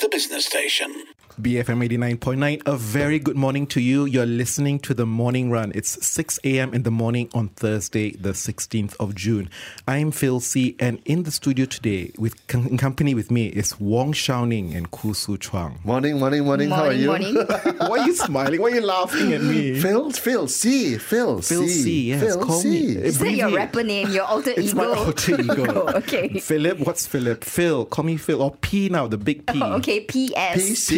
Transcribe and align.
the 0.00 0.08
business 0.10 0.46
station. 0.46 0.92
BFM 1.40 1.86
89.9, 1.86 2.62
a 2.64 2.76
very 2.78 3.18
good 3.18 3.36
morning 3.36 3.66
to 3.66 3.78
you. 3.78 4.06
You're 4.06 4.24
listening 4.24 4.78
to 4.80 4.94
the 4.94 5.04
morning 5.04 5.50
run. 5.50 5.70
It's 5.74 6.02
6 6.06 6.40
a.m. 6.44 6.72
in 6.72 6.82
the 6.82 6.90
morning 6.90 7.28
on 7.34 7.48
Thursday, 7.50 8.12
the 8.12 8.30
16th 8.30 8.96
of 8.98 9.14
June. 9.14 9.50
I'm 9.86 10.12
Phil 10.12 10.40
See, 10.40 10.76
and 10.80 10.98
in 11.04 11.24
the 11.24 11.30
studio 11.30 11.66
today, 11.66 12.12
with 12.16 12.36
in 12.54 12.78
company 12.78 13.12
with 13.14 13.30
me, 13.30 13.48
is 13.48 13.78
Wong 13.78 14.14
Shou 14.14 14.44
Ning 14.44 14.74
and 14.74 14.90
Khoo 14.90 15.12
Hsu 15.12 15.36
Chuang. 15.36 15.78
Morning, 15.84 16.18
morning, 16.18 16.46
morning. 16.46 16.70
How 16.70 16.84
are 16.86 16.92
you? 16.94 17.08
morning. 17.08 17.34
Why 17.76 17.98
are 17.98 18.06
you 18.06 18.14
smiling? 18.14 18.62
Why 18.62 18.70
are 18.70 18.74
you 18.76 18.80
laughing 18.86 19.34
at 19.34 19.42
me? 19.42 19.78
Phil, 19.78 20.10
Phil, 20.12 20.48
C, 20.48 20.96
Phil, 20.96 21.42
Phil 21.42 21.68
C, 21.68 22.08
yes, 22.08 22.22
Phil 22.22 22.42
call 22.46 22.60
C. 22.60 22.70
me. 22.70 22.78
Is 22.96 23.18
that 23.18 23.30
your 23.32 23.48
Abbreviate. 23.48 23.54
rapper 23.58 23.82
name, 23.82 24.08
your 24.10 24.24
alter 24.24 24.52
It's 24.56 24.72
ego? 24.72 24.76
my 24.78 24.86
alter 24.86 25.38
ego. 25.38 25.66
Oh, 25.68 25.88
okay. 25.98 26.38
Philip, 26.40 26.78
what's 26.80 27.06
Philip? 27.06 27.44
Phil, 27.44 27.84
call 27.84 28.06
me 28.06 28.16
Phil. 28.16 28.40
Or 28.40 28.52
P 28.52 28.88
now, 28.88 29.06
the 29.06 29.18
big 29.18 29.44
P. 29.46 29.60
Oh, 29.62 29.72
okay, 29.85 29.85
PS. 29.86 30.34
PC. 30.56 30.88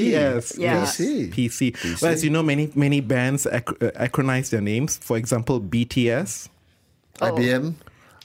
PS. 0.40 0.58
Yeah. 0.58 0.74
yes. 0.80 0.96
PC. 0.98 1.32
PC. 1.32 2.02
Well, 2.02 2.12
as 2.12 2.24
you 2.24 2.30
know, 2.30 2.42
many 2.42 2.70
many 2.74 3.00
bands 3.00 3.46
ac- 3.46 3.76
uh, 3.80 3.90
acronize 4.00 4.50
their 4.50 4.60
names. 4.62 4.96
For 4.98 5.16
example, 5.16 5.60
BTS. 5.60 6.48
IBM. 7.20 7.74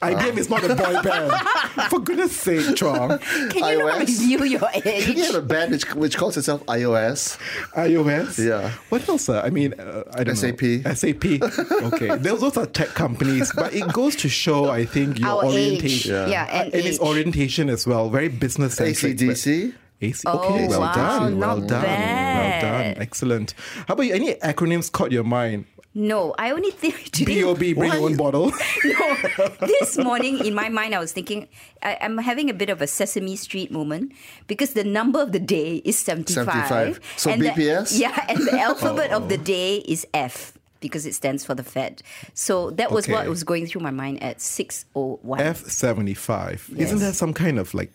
IBM 0.03 0.37
is 0.37 0.49
not 0.49 0.61
a 0.65 0.75
boy 0.75 1.01
band. 1.01 1.31
For 1.89 1.97
goodness 1.99 2.35
sake, 2.35 2.75
Chuang. 2.75 3.17
Can 3.19 3.55
you 3.55 3.79
not 3.87 4.01
iOS. 4.01 4.07
review 4.19 4.43
your 4.43 4.59
Can 4.73 5.15
you 5.15 5.23
have 5.23 5.29
age? 5.31 5.33
a 5.35 5.41
band 5.41 5.71
which, 5.71 5.95
which 5.95 6.17
calls 6.17 6.35
itself 6.35 6.61
iOS? 6.65 7.37
iOS. 7.73 8.37
Yeah. 8.45 8.71
What 8.89 9.07
else? 9.07 9.29
uh, 9.29 9.41
I 9.41 9.49
mean, 9.49 9.73
uh, 9.79 10.03
I 10.13 10.25
don't 10.25 10.35
SAP. 10.35 10.61
know. 10.61 10.93
SAP. 10.93 11.23
Okay. 11.93 12.17
Those, 12.17 12.41
those 12.41 12.57
are 12.57 12.65
tech 12.65 12.89
companies, 12.89 13.53
but 13.55 13.73
it 13.73 13.87
goes 13.93 14.17
to 14.17 14.27
show, 14.29 14.69
I 14.69 14.83
think, 14.83 15.19
your 15.19 15.29
Our 15.29 15.45
age. 15.45 15.51
orientation. 15.53 16.11
Yeah, 16.11 16.27
Yeah. 16.27 16.61
and, 16.63 16.73
and 16.73 16.85
its 16.85 16.99
orientation 16.99 17.69
as 17.69 17.87
well. 17.87 18.09
Very 18.09 18.27
business 18.27 18.73
centric. 18.75 19.15
ACDC. 19.17 19.73
AC. 20.03 20.23
Oh, 20.25 20.39
Okay, 20.53 20.67
well 20.67 20.81
wow, 20.81 20.93
done. 20.93 21.39
Well 21.39 21.59
done. 21.61 21.81
bad. 21.81 22.63
Well 22.63 22.71
done. 22.93 23.01
Excellent. 23.01 23.53
How 23.87 23.93
about 23.95 24.03
you? 24.03 24.13
Any 24.13 24.33
acronyms 24.35 24.91
caught 24.91 25.11
your 25.11 25.23
mind? 25.23 25.65
No, 25.95 26.33
I 26.39 26.49
only 26.51 26.71
think 26.71 27.03
today. 27.11 27.35
B.O.B. 27.41 27.73
Bring 27.73 27.89
Why? 27.91 27.95
your 27.97 28.05
own 28.09 28.17
bottle. 28.17 28.51
No, 28.83 29.17
this 29.61 29.97
morning 29.97 30.43
in 30.43 30.53
my 30.55 30.67
mind, 30.69 30.93
I 30.95 30.99
was 30.99 31.11
thinking 31.13 31.47
I, 31.83 31.97
I'm 32.01 32.17
having 32.17 32.49
a 32.49 32.53
bit 32.53 32.69
of 32.69 32.81
a 32.81 32.87
Sesame 32.87 33.35
Street 33.35 33.71
moment 33.71 34.11
because 34.47 34.73
the 34.73 34.83
number 34.83 35.21
of 35.21 35.31
the 35.31 35.39
day 35.39 35.77
is 35.85 35.97
75. 35.99 36.45
75. 36.45 36.99
So 37.17 37.29
and 37.31 37.41
the- 37.41 37.49
BPS? 37.49 37.97
yeah, 37.99 38.25
and 38.27 38.39
the 38.39 38.59
alphabet 38.69 39.11
of 39.11 39.29
the 39.29 39.37
oh. 39.39 39.43
day 39.43 39.77
is 39.77 40.05
F 40.13 40.57
because 40.79 41.05
it 41.05 41.13
stands 41.13 41.45
for 41.45 41.55
the 41.55 41.63
Fed. 41.63 42.01
So 42.33 42.71
that 42.71 42.91
was 42.91 43.07
what 43.07 43.27
was 43.27 43.43
going 43.43 43.67
through 43.67 43.81
my 43.81 43.91
mind 43.91 44.21
at 44.21 44.39
6.01. 44.39 45.21
F75. 45.39 46.53
Isn't 46.53 46.77
Yes. 46.77 46.99
there 46.99 47.13
some 47.13 47.33
kind 47.33 47.57
of 47.59 47.73
like 47.73 47.91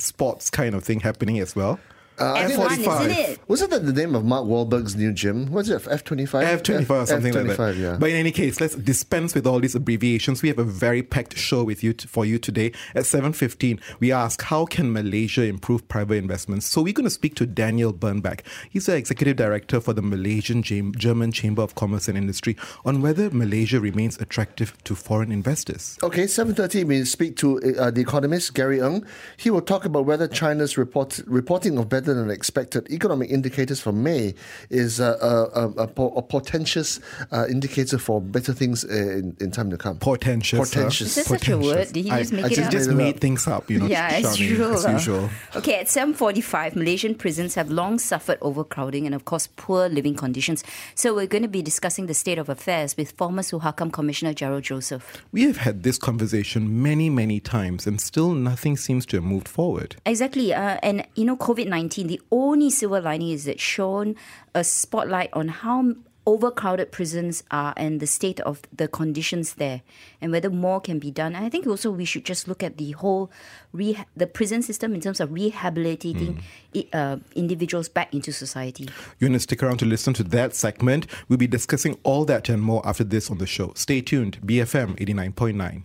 sports 0.00 0.50
kind 0.50 0.74
of 0.74 0.84
thing 0.84 1.00
happening 1.00 1.38
as 1.38 1.54
well? 1.56 1.78
F1, 2.18 3.00
isn't 3.00 3.10
it? 3.10 3.40
Wasn't 3.48 3.70
that 3.70 3.86
the 3.86 3.92
name 3.92 4.14
of 4.14 4.24
Mark 4.24 4.44
Wahlberg's 4.44 4.96
new 4.96 5.12
gym? 5.12 5.50
What's 5.50 5.68
it? 5.68 5.82
F25? 5.82 6.60
F25 6.60 6.90
or 6.90 7.06
something 7.06 7.32
like 7.32 7.56
that. 7.56 7.76
Yeah. 7.76 7.96
But 7.98 8.10
in 8.10 8.16
any 8.16 8.32
case, 8.32 8.60
let's 8.60 8.74
dispense 8.74 9.34
with 9.34 9.46
all 9.46 9.60
these 9.60 9.74
abbreviations. 9.74 10.42
We 10.42 10.48
have 10.48 10.58
a 10.58 10.64
very 10.64 11.02
packed 11.02 11.36
show 11.38 11.64
with 11.64 11.82
you 11.82 11.92
t- 11.92 12.08
for 12.08 12.24
you 12.24 12.38
today. 12.38 12.72
At 12.94 13.04
7.15, 13.04 13.80
we 14.00 14.12
ask, 14.12 14.42
how 14.42 14.66
can 14.66 14.92
Malaysia 14.92 15.42
improve 15.44 15.86
private 15.88 16.14
investments? 16.14 16.66
So 16.66 16.82
we're 16.82 16.92
going 16.92 17.04
to 17.04 17.10
speak 17.10 17.34
to 17.36 17.46
Daniel 17.46 17.92
Bernbach. 17.92 18.40
He's 18.70 18.86
the 18.86 18.96
Executive 18.96 19.36
Director 19.36 19.80
for 19.80 19.92
the 19.92 20.02
Malaysian 20.02 20.62
Jam- 20.62 20.94
German 20.96 21.32
Chamber 21.32 21.62
of 21.62 21.74
Commerce 21.74 22.08
and 22.08 22.18
Industry 22.18 22.56
on 22.84 23.02
whether 23.02 23.30
Malaysia 23.30 23.80
remains 23.80 24.18
attractive 24.18 24.76
to 24.84 24.94
foreign 24.94 25.30
investors. 25.32 25.98
Okay, 26.02 26.24
7.30, 26.24 26.84
we 26.84 27.04
speak 27.04 27.36
to 27.36 27.60
uh, 27.78 27.90
the 27.90 28.00
economist 28.00 28.54
Gary 28.54 28.80
Ng. 28.80 29.04
He 29.36 29.50
will 29.50 29.60
talk 29.60 29.84
about 29.84 30.04
whether 30.04 30.26
China's 30.28 30.76
report, 30.76 31.20
reporting 31.26 31.78
of 31.78 31.88
better 31.88 32.07
than 32.14 32.30
expected 32.30 32.88
economic 32.90 33.30
indicators 33.30 33.80
for 33.80 33.92
May 33.92 34.34
is 34.70 35.00
uh, 35.00 35.16
a, 35.20 35.60
a, 35.60 35.84
a, 35.84 36.06
a 36.18 36.22
portentous 36.22 37.00
uh, 37.32 37.46
indicator 37.48 37.98
for 37.98 38.20
better 38.20 38.52
things 38.52 38.84
uh, 38.84 38.88
in, 38.88 39.36
in 39.40 39.50
time 39.50 39.70
to 39.70 39.76
come. 39.76 39.98
Portentous. 39.98 40.50
huh? 40.74 40.86
Is 40.88 41.14
that 41.14 41.24
such 41.26 41.48
a 41.48 41.58
word? 41.58 41.88
Did 41.92 42.04
he 42.04 42.10
I- 42.10 42.20
just 42.20 42.32
make 42.32 42.44
I 42.44 42.48
it 42.48 42.54
just, 42.54 42.66
up? 42.66 42.72
just 42.72 42.88
Made 42.88 42.94
it 42.94 42.96
made 42.96 43.14
up. 43.16 43.20
things 43.20 43.46
up, 43.46 43.70
you 43.70 43.78
know. 43.80 43.86
Yeah, 43.86 44.08
as 44.12 44.38
usual. 44.40 44.74
As 44.74 44.84
usual. 44.92 45.28
Okay, 45.56 45.76
at 45.80 45.86
7.45, 45.86 46.74
Malaysian 46.76 47.14
prisons 47.14 47.54
have 47.54 47.70
long 47.70 47.98
suffered 47.98 48.38
overcrowding 48.40 49.06
and, 49.06 49.14
of 49.14 49.24
course, 49.24 49.48
poor 49.56 49.88
living 49.88 50.14
conditions. 50.14 50.64
So 50.94 51.14
we're 51.14 51.26
going 51.26 51.42
to 51.42 51.48
be 51.48 51.62
discussing 51.62 52.06
the 52.06 52.14
state 52.14 52.38
of 52.38 52.48
affairs 52.48 52.96
with 52.96 53.12
former 53.12 53.42
Suhakam 53.42 53.92
Commissioner 53.92 54.32
Gerald 54.34 54.62
Joseph. 54.64 55.22
We 55.32 55.42
have 55.42 55.58
had 55.58 55.82
this 55.82 55.98
conversation 55.98 56.82
many, 56.82 57.10
many 57.10 57.40
times, 57.40 57.86
and 57.86 58.00
still 58.00 58.32
nothing 58.32 58.76
seems 58.76 59.06
to 59.06 59.16
have 59.16 59.24
moved 59.24 59.48
forward. 59.48 59.96
Exactly. 60.06 60.54
Uh, 60.54 60.78
and, 60.82 61.06
you 61.14 61.24
know, 61.24 61.36
COVID-19, 61.36 61.97
the 62.06 62.20
only 62.30 62.70
silver 62.70 63.00
lining 63.00 63.30
is 63.30 63.44
that 63.44 63.58
shone 63.60 64.14
a 64.54 64.62
spotlight 64.64 65.30
on 65.32 65.48
how 65.48 65.94
overcrowded 66.26 66.92
prisons 66.92 67.42
are 67.50 67.72
and 67.78 68.00
the 68.00 68.06
state 68.06 68.38
of 68.40 68.60
the 68.76 68.86
conditions 68.86 69.54
there 69.54 69.80
and 70.20 70.30
whether 70.30 70.50
more 70.50 70.78
can 70.78 70.98
be 70.98 71.10
done. 71.10 71.34
And 71.34 71.42
I 71.42 71.48
think 71.48 71.66
also 71.66 71.90
we 71.90 72.04
should 72.04 72.26
just 72.26 72.46
look 72.46 72.62
at 72.62 72.76
the 72.76 72.90
whole 72.92 73.30
the 73.72 74.26
prison 74.26 74.60
system 74.60 74.94
in 74.94 75.00
terms 75.00 75.20
of 75.20 75.32
rehabilitating 75.32 76.42
i- 76.76 76.86
uh, 76.92 77.16
individuals 77.34 77.88
back 77.88 78.12
into 78.12 78.30
society. 78.30 78.84
You're 79.18 79.28
going 79.30 79.32
to 79.38 79.40
stick 79.40 79.62
around 79.62 79.78
to 79.78 79.86
listen 79.86 80.12
to 80.14 80.22
that 80.24 80.54
segment. 80.54 81.06
We'll 81.30 81.38
be 81.38 81.46
discussing 81.46 81.98
all 82.02 82.26
that 82.26 82.50
and 82.50 82.60
more 82.62 82.86
after 82.86 83.04
this 83.04 83.30
on 83.30 83.38
the 83.38 83.46
show. 83.46 83.72
Stay 83.74 84.02
tuned. 84.02 84.38
BFM 84.44 84.96
89.9. 84.98 85.82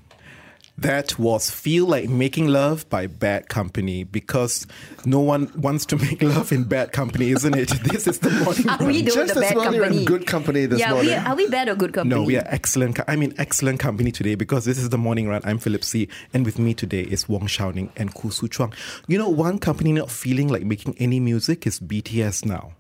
That 0.76 1.20
was 1.20 1.52
Feel 1.52 1.86
Like 1.86 2.10
Making 2.10 2.48
Love 2.48 2.90
by 2.90 3.06
Bad 3.06 3.48
Company 3.48 4.04
because 4.04 4.66
no 5.06 5.20
one 5.20 5.52
wants 5.56 5.86
to 5.88 5.98
make 5.98 6.22
love 6.24 6.52
in 6.52 6.64
bad 6.64 6.92
company, 6.92 7.30
isn't 7.30 7.56
it? 7.56 7.70
This 7.84 8.08
is 8.08 8.20
the 8.20 8.32
morning. 8.32 8.68
Are 8.68 8.84
we 8.84 9.04
doing 9.04 9.28
Just 9.28 9.36
the 9.36 9.46
as 9.46 9.50
bad 9.50 9.56
well 9.56 9.74
you're 9.74 9.84
in 9.84 9.90
company? 9.90 10.06
good 10.06 10.26
company 10.26 10.66
this 10.66 10.80
yeah, 10.80 10.90
morning. 10.90 11.12
We, 11.12 11.14
are 11.14 11.36
we 11.36 11.48
bad 11.48 11.70
or 11.70 11.76
good 11.76 11.94
company? 11.94 12.20
No, 12.20 12.26
we 12.26 12.38
are 12.38 12.46
excellent. 12.48 12.96
co- 12.96 13.04
I 13.08 13.16
mean, 13.16 13.36
excellent 13.38 13.80
company 13.80 14.12
today 14.12 14.34
because 14.34 14.66
this 14.66 14.80
is 14.80 14.90
the 14.90 14.98
morning 14.98 15.28
run. 15.28 15.42
I'm 15.46 15.60
Philip 15.60 15.84
See. 15.84 16.10
And 16.34 16.44
with 16.44 16.58
me 16.58 16.74
today 16.74 17.02
is 17.04 17.30
Wong 17.30 17.46
Shou 17.46 17.72
Ning 17.72 17.92
and 17.96 18.14
Khoo 18.16 18.32
Hsu 18.34 18.48
Chuang. 18.48 18.74
You 19.08 19.20
know, 19.20 19.30
one 19.30 19.60
company 19.60 19.92
not 19.92 20.10
feeling 20.10 20.48
like 20.48 20.64
making 20.64 20.96
any 20.98 21.20
music 21.20 21.68
is 21.68 21.80
BTS 21.80 22.46
now. 22.46 22.74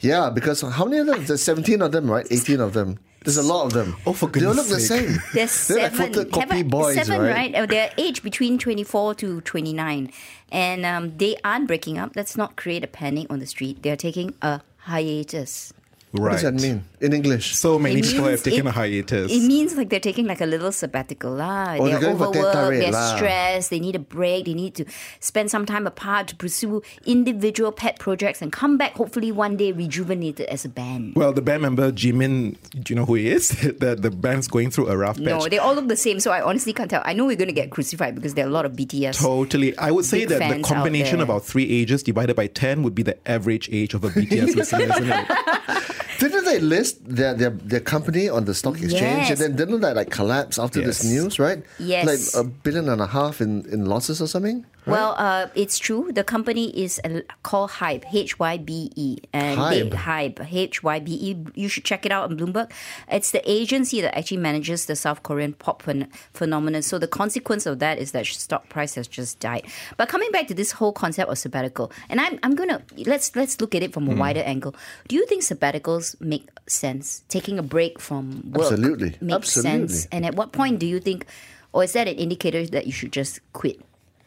Yeah, 0.00 0.30
because 0.30 0.60
how 0.62 0.84
many 0.84 0.98
of 0.98 1.06
them? 1.06 1.24
There's 1.24 1.42
17 1.42 1.82
of 1.82 1.90
them, 1.90 2.08
right? 2.08 2.26
18 2.30 2.60
of 2.60 2.72
them. 2.72 2.98
There's 3.24 3.36
a 3.36 3.42
lot 3.42 3.66
of 3.66 3.72
them. 3.74 3.96
Oh, 4.06 4.12
for 4.14 4.28
They 4.28 4.44
all 4.46 4.54
goodness 4.54 4.70
look 4.70 4.78
the 4.78 4.84
same. 4.84 5.18
There's 5.34 5.68
They're 5.68 5.78
like 5.82 5.94
seven, 5.94 6.12
photocopy 6.24 6.40
haven't- 6.40 6.68
boys, 6.70 6.94
seven, 6.96 7.20
right? 7.20 7.34
right? 7.34 7.54
Uh, 7.54 7.66
They're 7.66 7.92
aged 7.98 8.22
between 8.22 8.58
24 8.58 9.14
to 9.16 9.40
29. 9.42 10.10
And 10.50 10.86
um, 10.86 11.16
they 11.18 11.36
aren't 11.44 11.66
breaking 11.66 11.98
up. 11.98 12.12
Let's 12.16 12.36
not 12.36 12.56
create 12.56 12.82
a 12.82 12.86
panic 12.86 13.26
on 13.30 13.38
the 13.38 13.46
street. 13.46 13.82
They're 13.82 13.96
taking 13.96 14.34
a 14.40 14.62
hiatus. 14.78 15.72
What 16.12 16.32
does 16.32 16.42
that 16.42 16.54
mean 16.54 16.82
in 17.00 17.12
English? 17.12 17.54
So 17.56 17.78
many 17.78 18.00
It 18.00 18.04
people 18.06 18.24
have 18.24 18.42
taken 18.42 18.66
it- 18.66 18.70
a 18.70 18.72
hiatus. 18.72 19.30
It 19.30 19.46
means 19.46 19.76
like 19.76 19.90
they're 19.90 20.00
taking 20.00 20.26
like 20.26 20.40
a 20.40 20.46
little 20.46 20.72
sabbatical 20.72 21.30
lah. 21.32 21.76
Oh, 21.78 21.84
they're 21.86 22.00
they're 22.00 22.00
going 22.00 22.18
for 22.18 22.32
teh 22.32 22.40
overworked, 22.42 22.80
they're 22.80 22.90
lah. 22.92 23.16
stressed, 23.16 23.70
they 23.70 23.78
need 23.78 23.94
a 23.94 24.00
break, 24.00 24.46
they 24.46 24.54
need 24.54 24.74
to 24.74 24.84
spend 25.20 25.50
some 25.52 25.66
time 25.66 25.86
apart 25.86 26.26
to 26.28 26.36
pursue 26.36 26.82
individual 27.06 27.70
pet 27.70 27.98
projects 28.00 28.42
and 28.42 28.50
come 28.50 28.76
back 28.76 28.94
hopefully 28.94 29.30
one 29.30 29.56
day 29.56 29.70
rejuvenated 29.70 30.46
as 30.48 30.64
a 30.64 30.68
band. 30.68 31.14
well, 31.14 31.32
the 31.32 31.42
band 31.42 31.62
member 31.62 31.92
Jimin, 31.92 32.56
do 32.82 32.92
you 32.92 32.96
know 32.98 33.04
who 33.06 33.14
he 33.14 33.28
is? 33.30 33.48
the, 33.78 33.94
the 33.94 34.10
band's 34.10 34.48
going 34.48 34.70
through 34.70 34.88
a 34.88 34.96
rough 34.96 35.16
patch. 35.16 35.24
No, 35.26 35.46
they 35.48 35.58
all 35.58 35.74
look 35.74 35.86
the 35.86 35.96
same, 35.96 36.18
so 36.18 36.32
I 36.32 36.42
honestly 36.42 36.72
can't 36.72 36.90
tell. 36.90 37.02
I 37.04 37.12
know 37.12 37.26
we're 37.26 37.36
going 37.36 37.48
to 37.48 37.54
get 37.54 37.70
crucified 37.70 38.16
because 38.16 38.34
there 38.34 38.44
are 38.44 38.48
a 38.48 38.52
lot 38.52 38.66
of 38.66 38.72
BTS. 38.72 39.20
Totally. 39.22 39.78
I 39.78 39.90
would 39.92 40.04
say 40.04 40.24
that 40.24 40.56
the 40.56 40.62
combination 40.62 41.18
there. 41.18 41.24
of 41.24 41.30
our 41.30 41.40
three 41.40 41.70
ages 41.70 42.02
divided 42.02 42.34
by 42.34 42.48
10 42.48 42.82
would 42.82 42.94
be 42.94 43.02
the 43.04 43.16
average 43.30 43.68
age 43.70 43.94
of 43.94 44.02
a 44.02 44.08
BTS 44.10 44.56
listener, 44.58 44.82
isn't 44.92 45.08
it? 45.08 45.96
Didn't 46.22 46.44
they 46.50 46.60
list 46.74 46.94
their, 47.18 47.32
their 47.40 47.50
their 47.72 47.80
company 47.94 48.24
on 48.36 48.42
the 48.48 48.54
stock 48.60 48.76
exchange 48.86 49.24
Yes. 49.28 49.30
and 49.32 49.38
then 49.42 49.52
didn't 49.60 49.80
that 49.86 49.94
like 50.00 50.10
collapse 50.18 50.56
after 50.64 50.80
this 50.88 51.00
news, 51.12 51.38
right? 51.46 51.60
Yes. 51.78 52.04
Like 52.10 52.22
a 52.42 52.44
billion 52.64 52.86
and 52.94 53.00
a 53.00 53.06
half 53.18 53.40
in, 53.44 53.50
in 53.74 53.80
losses 53.92 54.20
or 54.24 54.28
something? 54.34 54.58
Well, 54.90 55.14
uh, 55.18 55.48
it's 55.54 55.78
true. 55.78 56.10
The 56.12 56.24
company 56.24 56.68
is 56.70 57.00
called 57.42 57.70
Hybe, 57.70 58.04
H 58.12 58.38
Y 58.38 58.58
B 58.58 58.90
E, 58.96 59.18
and 59.32 59.58
Hybe. 59.58 59.90
they, 59.90 59.96
Hybe, 59.96 60.48
H 60.52 60.82
Y 60.82 61.00
B 61.00 61.12
E. 61.12 61.36
You 61.54 61.68
should 61.68 61.84
check 61.84 62.04
it 62.04 62.12
out 62.12 62.30
on 62.30 62.38
Bloomberg. 62.38 62.70
It's 63.10 63.30
the 63.30 63.42
agency 63.50 64.00
that 64.00 64.16
actually 64.16 64.38
manages 64.38 64.86
the 64.86 64.96
South 64.96 65.22
Korean 65.22 65.52
pop 65.54 65.82
phen- 65.82 66.08
phenomenon. 66.32 66.82
So 66.82 66.98
the 66.98 67.08
consequence 67.08 67.66
of 67.66 67.78
that 67.78 67.98
is 67.98 68.12
that 68.12 68.26
stock 68.26 68.68
price 68.68 68.94
has 68.94 69.06
just 69.08 69.40
died. 69.40 69.66
But 69.96 70.08
coming 70.08 70.30
back 70.30 70.46
to 70.48 70.54
this 70.54 70.72
whole 70.72 70.92
concept 70.92 71.30
of 71.30 71.38
sabbatical, 71.38 71.92
and 72.08 72.20
I'm 72.20 72.38
I'm 72.42 72.54
gonna 72.54 72.82
let's 73.06 73.34
let's 73.36 73.60
look 73.60 73.74
at 73.74 73.82
it 73.82 73.92
from 73.92 74.08
a 74.08 74.14
wider 74.14 74.40
angle. 74.40 74.74
Do 75.08 75.16
you 75.16 75.26
think 75.26 75.42
sabbaticals 75.42 76.20
make 76.20 76.48
sense? 76.66 77.22
Taking 77.28 77.58
a 77.58 77.62
break 77.62 78.00
from 78.00 78.50
work 78.52 78.72
Absolutely. 78.72 79.16
makes 79.20 79.56
Absolutely. 79.56 79.88
sense. 79.88 80.08
And 80.12 80.26
at 80.26 80.34
what 80.34 80.52
point 80.52 80.78
do 80.78 80.86
you 80.86 81.00
think, 81.00 81.26
or 81.72 81.84
is 81.84 81.92
that 81.94 82.08
an 82.08 82.16
indicator 82.16 82.66
that 82.66 82.86
you 82.86 82.92
should 82.92 83.12
just 83.12 83.40
quit? 83.52 83.80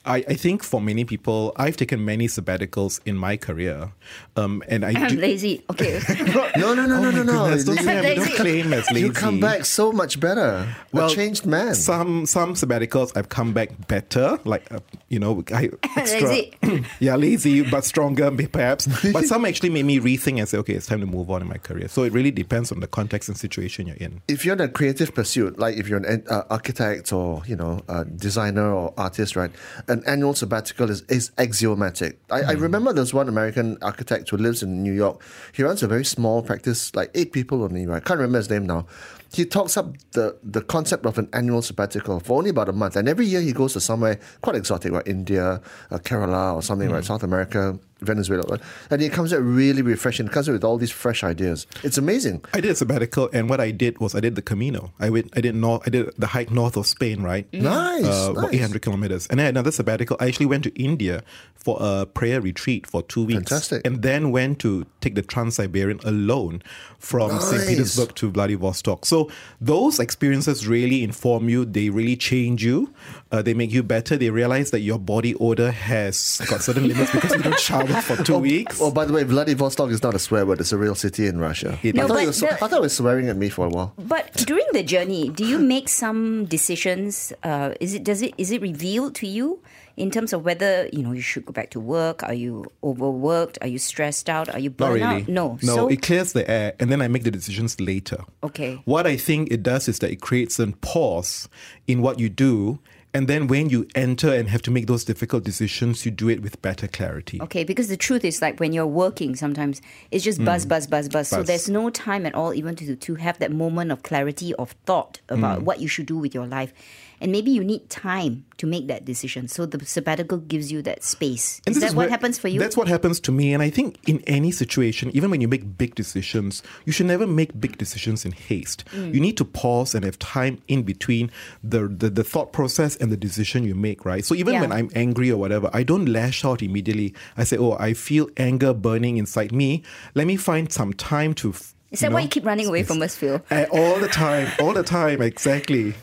I, 0.05 0.17
I 0.27 0.33
think 0.33 0.63
for 0.63 0.81
many 0.81 1.05
people, 1.05 1.53
I've 1.55 1.77
taken 1.77 2.03
many 2.03 2.27
sabbaticals 2.27 3.00
in 3.05 3.15
my 3.17 3.38
career, 3.38 3.91
um, 4.35 4.61
and 4.67 4.83
I 4.85 4.91
I'm 4.91 5.07
do, 5.15 5.15
lazy. 5.17 5.63
Okay. 5.71 6.00
No, 6.57 6.73
no, 6.73 6.85
no, 6.85 7.00
no, 7.01 7.09
no, 7.11 7.23
no. 7.23 7.44
goodness, 7.45 7.63
don't, 7.65 7.77
You- 7.77 7.83
say 7.83 7.97
I'm- 7.97 8.15
don't 8.17 8.35
claim 8.35 8.73
as 8.73 8.89
lazy. 8.91 9.07
You 9.07 9.11
come 9.13 9.39
back 9.39 9.65
so 9.65 9.91
much 9.91 10.19
better. 10.19 10.67
a 10.94 11.09
changed 11.09 11.45
man. 11.45 11.73
Some 11.75 12.25
some 12.25 12.53
sabbaticals 12.53 13.15
I've 13.17 13.29
come 13.29 13.53
back 13.53 13.88
better, 13.88 14.39
like 14.45 14.71
uh, 14.71 14.79
you 15.09 15.19
know, 15.19 15.44
I 15.53 15.69
extra, 15.97 16.27
Lazy. 16.27 16.53
yeah, 16.99 17.15
lazy 17.15 17.61
but 17.63 17.85
stronger 17.85 18.29
perhaps. 18.31 18.88
But 19.11 19.25
some 19.25 19.45
actually 19.45 19.69
made 19.69 19.85
me 19.85 19.99
rethink 19.99 20.39
and 20.39 20.47
say, 20.47 20.57
okay, 20.59 20.73
it's 20.73 20.85
time 20.85 20.99
to 20.99 21.06
move 21.07 21.29
on 21.31 21.41
in 21.41 21.47
my 21.47 21.57
career. 21.57 21.88
So 21.88 22.03
it 22.03 22.13
really 22.13 22.31
depends 22.31 22.71
on 22.71 22.79
the 22.81 22.88
context 22.88 23.29
and 23.29 23.38
situation 23.38 23.88
you're 23.88 23.97
in. 23.97 24.21
if 24.27 24.45
you're 24.45 24.56
in 24.56 24.61
a 24.61 24.67
creative 24.67 25.13
pursuit, 25.15 25.57
like 25.59 25.77
if 25.77 25.88
you're 25.88 25.99
an 26.03 26.23
uh, 26.29 26.44
architect 26.49 27.11
or 27.13 27.41
you 27.47 27.56
know 27.56 27.81
a 27.88 28.06
designer 28.06 28.71
or 28.73 28.94
artist, 28.97 29.35
right? 29.35 29.51
An 29.94 30.04
annual 30.07 30.34
sabbatical 30.34 30.90
is, 30.90 31.04
is 31.04 31.30
axiomatic. 31.38 32.18
I, 32.31 32.42
I 32.42 32.54
hmm. 32.56 32.62
remember 32.63 32.94
there's 32.94 33.13
one 33.13 33.30
American 33.30 33.78
architect 33.84 34.28
who 34.31 34.38
lives 34.38 34.63
in 34.63 34.81
New 34.81 34.92
York. 34.92 35.22
He 35.54 35.62
runs 35.62 35.84
a 35.84 35.88
very 35.88 36.04
small 36.04 36.42
practice, 36.42 36.95
like 36.95 37.12
eight 37.13 37.31
people 37.31 37.63
only. 37.63 37.86
Right? 37.86 37.98
I 37.98 38.00
can't 38.00 38.18
remember 38.18 38.40
his 38.40 38.50
name 38.50 38.66
now. 38.66 38.88
He 39.33 39.45
talks 39.45 39.77
up 39.77 39.88
the 40.12 40.38
the 40.44 40.62
concept 40.62 41.06
of 41.06 41.18
an 41.18 41.27
annual 41.33 41.62
sabbatical 41.63 42.19
for 42.19 42.38
only 42.38 42.51
about 42.51 42.69
a 42.69 42.74
month, 42.74 42.95
and 42.95 43.09
every 43.09 43.25
year 43.25 43.41
he 43.41 43.51
goes 43.51 43.74
to 43.74 43.80
somewhere 43.80 44.19
quite 44.41 44.56
exotic, 44.56 44.91
right? 44.91 45.07
India, 45.07 45.59
uh, 45.89 45.97
Kerala, 45.97 46.53
or 46.56 46.62
something, 46.62 46.89
right? 46.91 47.03
South 47.03 47.24
America, 47.24 47.80
Venezuela, 48.01 48.44
right? 48.47 48.62
and 48.91 49.01
he 49.01 49.09
comes 49.09 49.33
out 49.33 49.39
really 49.41 49.81
refreshing. 49.81 50.27
He 50.27 50.31
comes 50.31 50.47
out 50.47 50.53
with 50.53 50.63
all 50.63 50.77
these 50.77 50.91
fresh 50.91 51.24
ideas. 51.24 51.65
It's 51.83 51.97
amazing. 51.97 52.45
I 52.53 52.62
did 52.62 52.69
a 52.71 52.75
sabbatical, 52.75 53.30
and 53.33 53.50
what 53.50 53.59
I 53.59 53.71
did 53.71 53.97
was 54.00 54.13
I 54.13 54.19
did 54.19 54.35
the 54.35 54.41
Camino. 54.44 54.91
I 55.00 55.09
went, 55.09 55.31
I 55.35 55.41
did 55.41 55.56
north, 55.56 55.81
I 55.88 55.89
did 55.89 56.13
the 56.18 56.27
hike 56.27 56.51
north 56.51 56.77
of 56.77 56.85
Spain, 56.85 57.24
right? 57.24 57.51
Nice, 57.51 58.06
uh, 58.06 58.33
about 58.38 58.53
800 58.53 58.81
kilometers. 58.83 59.25
And 59.27 59.39
then 59.39 59.47
another 59.47 59.71
sabbatical. 59.71 60.15
I 60.19 60.27
actually 60.27 60.45
went 60.45 60.63
to 60.65 60.74
India 60.80 61.24
for 61.56 61.77
a 61.80 62.06
prayer 62.06 62.39
retreat 62.39 62.85
for 62.85 63.01
two 63.01 63.24
weeks, 63.25 63.50
Fantastic. 63.50 63.81
and 63.88 64.03
then 64.03 64.30
went 64.31 64.59
to 64.59 64.85
take 65.01 65.15
the 65.15 65.21
Trans 65.24 65.56
Siberian 65.56 66.00
alone 66.03 66.62
from 67.00 67.39
St. 67.39 67.68
Petersburg 67.68 68.13
to 68.15 68.30
Vladivostok. 68.30 69.06
So 69.06 69.22
those 69.61 69.99
experiences 69.99 70.67
really 70.67 71.03
inform 71.03 71.49
you. 71.49 71.65
They 71.65 71.89
really 71.89 72.15
change 72.15 72.63
you. 72.63 72.93
Uh, 73.31 73.41
they 73.41 73.53
make 73.53 73.71
you 73.71 73.83
better. 73.83 74.17
They 74.17 74.29
realize 74.29 74.71
that 74.71 74.81
your 74.81 74.99
body 74.99 75.35
odor 75.35 75.71
has 75.71 76.41
got 76.49 76.61
certain 76.61 76.87
limits 76.87 77.11
because 77.11 77.31
you 77.31 77.41
don't 77.41 77.59
shower 77.59 77.87
for 78.01 78.21
two 78.23 78.37
weeks. 78.37 78.79
Oh, 78.81 78.91
by 78.91 79.05
the 79.05 79.13
way, 79.13 79.23
Vladivostok 79.23 79.89
is 79.89 80.03
not 80.03 80.13
a 80.13 80.19
swear 80.19 80.45
word. 80.45 80.59
It's 80.61 80.71
a 80.71 80.77
real 80.77 80.95
city 80.95 81.27
in 81.27 81.39
Russia. 81.39 81.79
It 81.83 81.97
I, 81.97 82.01
thought 82.01 82.09
No, 82.09 82.17
he 82.17 82.27
was, 82.27 82.39
the- 82.39 82.53
I 82.53 82.55
thought 82.57 82.71
he 82.71 82.79
was 82.79 82.95
swearing 82.95 83.29
at 83.29 83.37
me 83.37 83.49
for 83.49 83.65
a 83.65 83.69
while. 83.69 83.93
But 83.97 84.33
during 84.45 84.65
the 84.73 84.83
journey, 84.83 85.29
do 85.29 85.45
you 85.45 85.59
make 85.59 85.89
some 85.89 86.45
decisions? 86.45 87.33
Uh, 87.43 87.73
is 87.79 87.93
it 87.93 88.03
does 88.03 88.21
it 88.21 88.33
is 88.37 88.51
it 88.51 88.61
revealed 88.61 89.15
to 89.15 89.27
you 89.27 89.59
in 89.98 90.10
terms 90.12 90.34
of 90.34 90.44
whether 90.45 90.90
you 90.92 91.04
know 91.04 91.12
you 91.12 91.22
should 91.22 91.45
go 91.45 91.54
back 91.54 91.69
to 91.72 91.80
work? 91.80 92.24
Are 92.24 92.34
you 92.34 92.66
overworked? 92.84 93.57
Are 93.62 93.68
you 93.68 93.80
stressed 93.80 94.30
out? 94.30 94.50
Are 94.50 94.60
you 94.60 94.69
burnt 94.69 94.94
really. 94.95 95.04
out? 95.24 95.28
No. 95.28 95.60
No, 95.62 95.75
So 95.75 95.88
it 95.88 96.01
clears 96.01 96.34
the 96.34 96.50
air 96.50 96.74
and 96.80 96.92
then 96.92 97.01
I 97.01 97.07
make 97.07 97.24
the 97.24 97.31
decisions 97.31 97.80
later. 97.80 98.24
Okay. 98.44 98.81
What 98.86 99.06
I 99.07 99.18
think 99.18 99.51
it 99.51 99.63
does 99.63 99.88
is 99.88 100.00
that 100.00 100.12
it 100.12 100.22
creates 100.22 100.60
a 100.60 100.68
pause 100.68 101.48
in 101.88 102.01
what 102.01 102.19
you 102.19 102.30
do. 102.30 102.80
And 103.16 103.28
then 103.28 103.45
when 103.45 103.69
you 103.69 103.88
enter 103.94 104.34
and 104.34 104.50
have 104.50 104.63
to 104.63 104.72
make 104.72 104.88
those 104.88 105.04
difficult 105.06 105.44
decisions, 105.44 106.04
you 106.04 106.10
do 106.10 106.30
it 106.30 106.42
with 106.42 106.60
better 106.63 106.88
clarity. 106.88 107.40
Okay, 107.44 107.63
because 107.63 107.88
the 107.88 107.95
truth 107.95 108.25
is 108.25 108.42
like 108.42 108.60
when 108.60 108.74
you're 108.74 108.88
working, 108.88 109.36
sometimes 109.36 109.84
it's 110.10 110.24
just 110.24 110.44
buzz, 110.44 110.66
buzz, 110.66 110.88
buzz, 110.88 111.10
buzz. 111.10 111.28
So 111.28 111.38
Buzz. 111.38 111.45
there's 111.45 111.69
no 111.69 111.92
time 111.92 112.25
at 112.25 112.34
all 112.34 112.56
even 112.56 112.75
to 112.78 112.95
to 112.95 113.16
have 113.16 113.38
that 113.38 113.51
moment 113.51 113.92
of 113.92 114.01
clarity 114.01 114.56
of 114.56 114.72
thought 114.88 115.22
about 115.30 115.60
Mm. 115.60 115.63
what 115.66 115.80
you 115.80 115.88
should 115.88 116.07
do 116.07 116.18
with 116.18 116.34
your 116.34 116.48
life. 116.48 116.74
And 117.23 117.31
maybe 117.31 117.51
you 117.51 117.63
need 117.63 117.89
time 117.89 118.43
to 118.57 118.67
make 118.67 118.87
that 118.87 119.05
decision. 119.05 119.47
So 119.47 119.65
the 119.65 119.83
sabbatical 119.85 120.39
gives 120.39 120.73
you 120.73 120.81
that 120.81 121.03
space. 121.03 121.61
Is 121.65 121.79
that 121.79 121.91
what 121.91 121.95
where- 121.95 122.09
happens 122.09 122.37
for 122.37 122.49
you? 122.49 122.59
That's 122.59 122.75
what 122.75 122.89
happens 122.89 123.21
to 123.21 123.31
me. 123.31 123.53
And 123.53 123.63
I 123.63 123.69
think 123.69 123.97
in 124.09 124.19
any 124.27 124.51
situation, 124.51 125.09
even 125.13 125.31
when 125.31 125.39
you 125.39 125.47
make 125.47 125.77
big 125.77 125.95
decisions, 125.95 126.61
you 126.83 126.91
should 126.91 127.05
never 127.05 127.25
make 127.25 127.57
big 127.61 127.77
decisions 127.77 128.25
in 128.25 128.33
haste. 128.33 128.83
Mm. 128.91 129.13
You 129.13 129.21
need 129.21 129.37
to 129.37 129.45
pause 129.45 129.95
and 129.95 130.03
have 130.03 130.19
time 130.19 130.61
in 130.67 130.83
between 130.83 131.31
the, 131.63 131.87
the, 131.87 132.09
the 132.09 132.25
thought 132.25 132.51
process 132.51 132.97
and 132.97 133.09
the 133.09 133.17
decision 133.17 133.63
you 133.63 133.73
make, 133.73 134.03
right? 134.03 134.25
So 134.25 134.35
even 134.35 134.55
Yeah. 134.55 134.61
when 134.61 134.73
I'm 134.73 134.89
angry 134.93 135.31
or 135.31 135.37
whatever, 135.37 135.69
I 135.73 135.83
don't 135.83 136.07
lash 136.07 136.43
out 136.43 136.61
immediately. 136.61 137.13
I 137.37 137.45
say, 137.45 137.55
oh, 137.55 137.77
I 137.79 137.93
feel 137.93 138.27
anger 138.35 138.73
burning 138.73 139.15
inside 139.15 139.53
me. 139.53 139.81
Let 140.13 140.27
me 140.27 140.35
find 140.35 140.69
some 140.73 140.91
time 140.91 141.33
to. 141.35 141.51
f- 141.51 141.73
is 141.91 142.01
that 142.01 142.11
why 142.11 142.19
know, 142.19 142.23
you 142.23 142.29
keep 142.29 142.45
running 142.45 142.67
away 142.67 142.83
from 142.83 143.01
us, 143.01 143.15
Phil? 143.15 143.41
Uh, 143.49 143.65
all 143.71 143.97
the 143.99 144.09
time, 144.09 144.49
all 144.59 144.73
the 144.73 144.83
time, 144.83 145.21
exactly. 145.21 145.93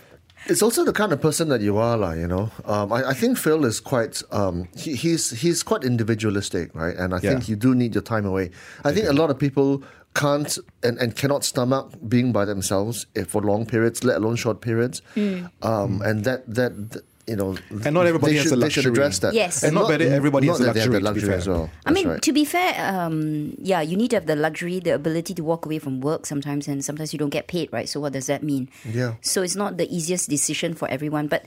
It's 0.47 0.63
also 0.63 0.85
the 0.85 0.93
kind 0.93 1.13
of 1.13 1.21
person 1.21 1.49
that 1.49 1.61
you 1.61 1.77
are, 1.79 1.97
lah. 1.97 2.13
You 2.13 2.27
know, 2.27 2.51
um, 2.65 2.93
I, 2.93 3.11
I 3.11 3.15
think 3.15 3.39
Phil 3.39 3.65
is 3.65 3.81
quite. 3.81 4.23
Um, 4.33 4.69
he, 4.77 4.95
he's 4.95 5.31
he's 5.31 5.63
quite 5.63 5.85
individualistic, 5.85 6.75
right? 6.75 6.97
And 6.97 7.15
I 7.15 7.19
think 7.21 7.49
you 7.49 7.57
do 7.57 7.75
need 7.75 7.95
your 7.95 8.03
time 8.03 8.25
away. 8.27 8.51
I 8.85 8.93
think 8.93 9.07
a 9.09 9.13
lot 9.13 9.31
of 9.31 9.39
people 9.39 9.83
can't 10.15 10.59
and, 10.83 10.99
and 10.99 11.15
cannot 11.15 11.45
stomach 11.45 11.93
being 12.09 12.33
by 12.33 12.45
themselves 12.45 13.07
if 13.15 13.29
for 13.29 13.43
long 13.43 13.65
periods, 13.65 14.03
let 14.03 14.17
alone 14.17 14.35
short 14.37 14.61
periods. 14.61 15.03
Um, 15.63 16.03
and 16.03 16.25
that 16.25 16.53
that. 16.55 17.03
Th- 17.31 17.37
you 17.37 17.37
know, 17.37 17.57
And 17.85 17.95
not 17.95 18.07
everybody 18.07 18.33
they 18.33 18.39
has 18.39 18.49
should, 18.49 18.59
a 18.59 18.61
They 18.61 18.69
should 18.69 18.85
luxury. 18.85 18.93
address 18.93 19.19
that. 19.21 19.35
Yes. 19.35 19.63
And 19.63 19.75
not 19.75 19.89
that 19.89 20.01
everybody 20.03 20.47
not 20.49 20.59
has 20.59 20.61
a 20.61 20.65
that 20.65 20.75
they 20.75 20.81
luxury, 20.81 20.99
the 20.99 21.05
luxury 21.05 21.35
as 21.35 21.45
fair. 21.45 21.55
well. 21.55 21.71
I 21.87 21.91
mean, 21.93 22.09
right. 22.09 22.23
to 22.23 22.33
be 22.33 22.45
fair, 22.45 22.75
um, 22.79 23.55
yeah, 23.63 23.81
you 23.81 23.97
need 23.97 24.11
to 24.11 24.17
have 24.17 24.27
the 24.27 24.37
luxury, 24.37 24.81
the 24.81 24.91
ability 24.95 25.35
to 25.35 25.45
walk 25.45 25.65
away 25.67 25.79
from 25.79 26.01
work 26.01 26.27
sometimes, 26.27 26.67
and 26.69 26.85
sometimes 26.85 27.13
you 27.13 27.19
don't 27.19 27.31
get 27.31 27.47
paid, 27.47 27.69
right? 27.73 27.89
So 27.89 28.01
what 28.01 28.13
does 28.13 28.27
that 28.27 28.43
mean? 28.43 28.69
Yeah. 28.85 29.15
So 29.23 29.43
it's 29.43 29.57
not 29.57 29.77
the 29.79 29.87
easiest 29.95 30.29
decision 30.29 30.75
for 30.75 30.89
everyone, 30.89 31.29
but. 31.29 31.45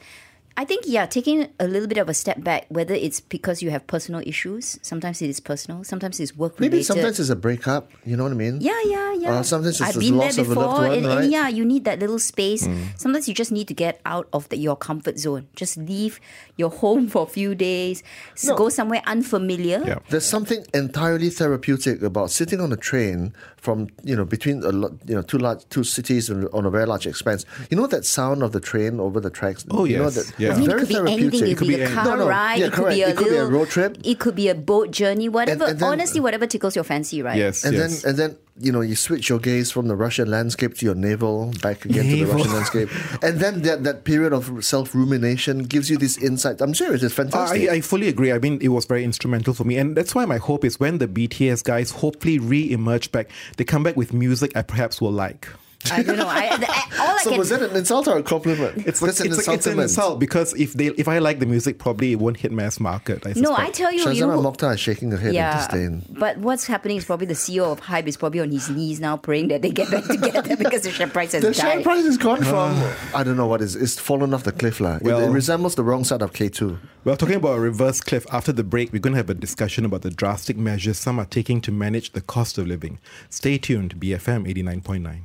I 0.56 0.66
think 0.66 0.84
yeah, 0.86 1.08
taking 1.08 1.50
a 1.60 1.68
little 1.68 1.88
bit 1.88 1.98
of 1.98 2.10
a 2.10 2.14
step 2.14 2.44
back, 2.44 2.66
whether 2.70 2.94
it's 2.94 3.20
because 3.20 3.64
you 3.64 3.72
have 3.72 3.88
personal 3.88 4.22
issues, 4.26 4.78
sometimes 4.84 5.20
it 5.22 5.30
is 5.30 5.40
personal, 5.40 5.84
sometimes 5.84 6.20
it's 6.20 6.36
work 6.36 6.60
related. 6.60 6.72
Maybe 6.72 6.84
sometimes 6.84 7.20
it's 7.20 7.30
a 7.30 7.36
breakup. 7.36 7.92
You 8.06 8.18
know 8.18 8.24
what 8.24 8.34
I 8.34 8.36
mean? 8.36 8.62
Yeah, 8.62 8.80
yeah, 8.86 9.14
yeah. 9.14 9.34
Uh, 9.40 9.44
sometimes 9.44 9.82
it's 9.82 9.90
I've 9.90 9.96
the 9.96 10.00
been 10.00 10.18
there 10.18 10.28
loss 10.28 10.38
of 10.38 10.46
a 10.46 10.50
before, 10.50 10.64
loved 10.64 10.78
one, 10.78 10.92
and, 10.92 11.06
and 11.06 11.16
right? 11.16 11.26
Mm. 11.26 11.32
yeah, 11.32 11.48
you 11.48 11.66
need 11.66 11.86
that 11.86 12.00
little 12.00 12.20
space. 12.20 12.68
Sometimes 12.98 13.28
you 13.28 13.34
just 13.34 13.52
need 13.52 13.68
to 13.68 13.74
get 13.74 14.00
out 14.06 14.28
of 14.32 14.48
the, 14.50 14.58
your 14.58 14.76
comfort 14.76 15.18
zone. 15.18 15.48
Just 15.56 15.78
leave 15.78 16.20
your 16.56 16.70
home 16.84 17.08
for 17.08 17.24
a 17.24 17.30
few 17.30 17.56
days. 17.56 18.04
No. 18.44 18.56
Go 18.56 18.70
somewhere 18.70 19.02
unfamiliar. 19.08 19.82
Yeah. 19.84 20.00
There's 20.10 20.26
something 20.26 20.66
entirely 20.74 21.32
therapeutic 21.32 22.04
about 22.04 22.30
sitting 22.30 22.62
on 22.62 22.72
a 22.72 22.78
train 22.78 23.34
from 23.58 23.88
you 24.04 24.16
know 24.16 24.26
between 24.26 24.62
a 24.64 24.72
lo- 24.72 25.00
you 25.08 25.16
know 25.16 25.22
two 25.22 25.38
large 25.38 25.68
two 25.70 25.84
cities 25.84 26.30
on, 26.30 26.46
on 26.48 26.66
a 26.66 26.70
very 26.70 26.86
large 26.86 27.08
expanse. 27.08 27.46
You 27.72 27.78
know 27.78 27.88
that 27.88 28.06
sound 28.06 28.44
of 28.44 28.52
the 28.52 28.60
train 28.60 29.00
over 29.00 29.20
the 29.20 29.30
tracks. 29.30 29.66
Oh, 29.72 29.86
you 29.86 29.98
know 29.98 30.04
yes. 30.04 30.16
that 30.16 30.40
Yeah. 30.44 30.54
I 30.54 30.60
mean, 30.60 30.70
It 30.70 30.78
could 30.80 30.88
be 30.88 30.96
anything. 30.98 31.48
It 31.48 31.58
could 31.58 31.68
be 31.68 31.82
a 31.82 31.90
car 31.90 32.06
No, 32.06 32.16
no. 32.16 32.28
ride. 32.28 32.60
Yeah, 32.60 32.68
it 32.68 32.74
could 32.74 32.90
be 32.90 33.02
a 33.02 33.10
It 33.10 33.18
could 33.18 33.30
be 33.30 33.36
a 33.36 33.44
little 33.44 33.52
road 33.60 33.70
trip. 33.70 33.98
It 34.04 34.20
could 34.20 34.36
be 34.36 34.48
a 34.50 34.56
boat 34.56 34.92
journey. 34.92 35.28
Whatever. 35.30 35.66
and 35.66 35.80
then- 35.80 35.90
honestly, 35.90 36.20
whatever 36.20 36.46
tickles 36.48 36.76
your 36.76 36.84
fancy, 36.84 37.22
right? 37.22 37.38
Yes, 37.38 37.64
And 37.64 37.74
yes. 37.76 38.02
then 38.02 38.10
and 38.10 38.20
then 38.20 38.32
you 38.66 38.72
know 38.72 38.82
you 38.82 38.96
switch 38.96 39.30
your 39.30 39.40
gaze 39.40 39.72
from 39.72 39.88
the 39.88 39.96
Russian 39.96 40.30
landscape 40.30 40.78
to 40.78 40.86
your 40.86 40.94
navel, 40.96 41.52
back 41.64 41.86
again 41.86 42.06
to 42.06 42.16
the 42.26 42.32
Russian 42.34 42.54
landscape, 42.54 42.90
and 43.26 43.40
then 43.40 43.62
that 43.64 43.84
that 43.84 44.04
period 44.04 44.32
of 44.34 44.44
self 44.64 44.94
rumination 44.94 45.64
gives 45.74 45.90
you 45.90 45.98
this 45.98 46.18
insight. 46.18 46.62
I'm 46.62 46.76
serious, 46.76 47.02
it's 47.02 47.16
fantastic. 47.16 47.70
I, 47.70 47.76
I 47.76 47.82
fully 47.82 48.08
agree. 48.14 48.32
I 48.32 48.38
mean, 48.38 48.60
it 48.62 48.70
was 48.70 48.86
very 48.86 49.04
instrumental 49.04 49.54
for 49.56 49.64
me. 49.66 49.78
And 49.82 49.96
that's 49.98 50.14
why 50.14 50.26
my 50.26 50.38
hope 50.38 50.64
is 50.66 50.80
when 50.80 50.98
the 51.00 51.08
BTS 51.08 51.64
guys 51.64 51.90
hopefully 52.04 52.38
re 52.38 52.62
emerge 52.72 53.12
back, 53.12 53.28
they 53.58 53.64
come 53.64 53.82
back 53.84 53.96
with 53.98 54.14
music 54.14 54.52
I 54.56 54.62
perhaps 54.62 55.02
will 55.02 55.12
like. 55.26 55.48
I 55.92 56.04
don't 56.04 56.18
know. 56.18 56.28
I, 56.28 56.50
I, 56.52 56.98
all 57.00 57.16
I 57.16 57.22
so 57.24 57.30
can 57.32 57.40
was 57.40 57.50
that 57.50 57.62
an 57.62 57.76
insult 57.76 58.08
or 58.08 58.18
a 58.18 58.24
compliment? 58.24 58.78
It's, 58.88 59.00
That's 59.00 59.20
like, 59.20 59.28
an 59.28 59.34
it's, 59.34 59.48
like, 59.48 59.58
it's 59.58 59.68
an 59.68 59.80
insultiment. 59.80 59.90
insult 59.90 60.20
because 60.20 60.54
if 60.54 60.74
they 60.74 60.88
if 60.88 61.08
I 61.08 61.20
like 61.20 61.40
the 61.40 61.46
music, 61.46 61.80
probably 61.80 62.12
it 62.12 62.20
won't 62.20 62.38
hit 62.38 62.52
mass 62.52 62.80
market. 62.80 63.26
I 63.26 63.34
no, 63.36 63.56
I 63.56 63.70
tell 63.72 63.92
you, 63.92 64.00
you 64.00 64.06
Shazana 64.06 64.42
Mokhtar 64.42 64.74
is 64.74 64.80
shaking 64.80 65.12
her 65.12 65.18
head 65.18 65.30
in 65.30 65.36
yeah. 65.36 65.58
disdain. 65.58 66.04
But 66.10 66.38
what's 66.38 66.68
happening 66.68 66.98
is 66.98 67.06
probably 67.06 67.28
the 67.28 67.34
CEO 67.34 67.72
of 67.72 67.82
Hybe 67.82 68.08
is 68.08 68.18
probably 68.18 68.40
on 68.42 68.52
his 68.52 68.70
knees 68.70 69.00
now 69.00 69.18
praying 69.18 69.48
that 69.50 69.62
they 69.62 69.72
get 69.72 69.90
back 69.90 70.04
together 70.18 70.56
because 70.56 70.84
the 70.84 70.92
share 70.92 71.08
price 71.08 71.32
has 71.34 71.44
The 71.44 71.54
share 71.54 71.82
price 71.82 72.04
has 72.04 72.18
gone 72.18 72.44
ah. 72.44 72.96
from 73.06 73.20
I 73.20 73.24
don't 73.24 73.38
know 73.38 73.48
what 73.48 73.62
is 73.62 73.76
it's 73.76 74.00
fallen 74.00 74.34
off 74.34 74.44
the 74.44 74.52
cliff 74.52 74.80
lah. 74.80 74.98
It- 75.02 75.24
it, 75.24 75.30
resembles 75.30 75.76
the 75.76 75.84
wrong 75.84 76.04
side 76.04 76.22
of 76.22 76.34
K 76.34 76.50
two. 76.50 76.80
Well, 77.04 77.18
talking 77.18 77.36
about 77.36 77.58
a 77.58 77.60
reverse 77.60 78.00
cliff, 78.02 78.26
after 78.32 78.52
the 78.52 78.64
break, 78.64 78.94
we're 78.94 79.00
going 79.00 79.14
to 79.14 79.18
have 79.18 79.30
a 79.30 79.34
discussion 79.34 79.84
about 79.86 80.04
the 80.04 80.10
drastic 80.10 80.58
measures 80.58 80.98
some 80.98 81.20
are 81.20 81.26
taking 81.26 81.60
to 81.62 81.72
manage 81.72 82.14
the 82.14 82.22
cost 82.22 82.58
of 82.58 82.68
living. 82.68 83.00
Stay 83.30 83.58
tuned, 83.58 84.00
BFM 84.00 84.48
89.9. 84.48 85.22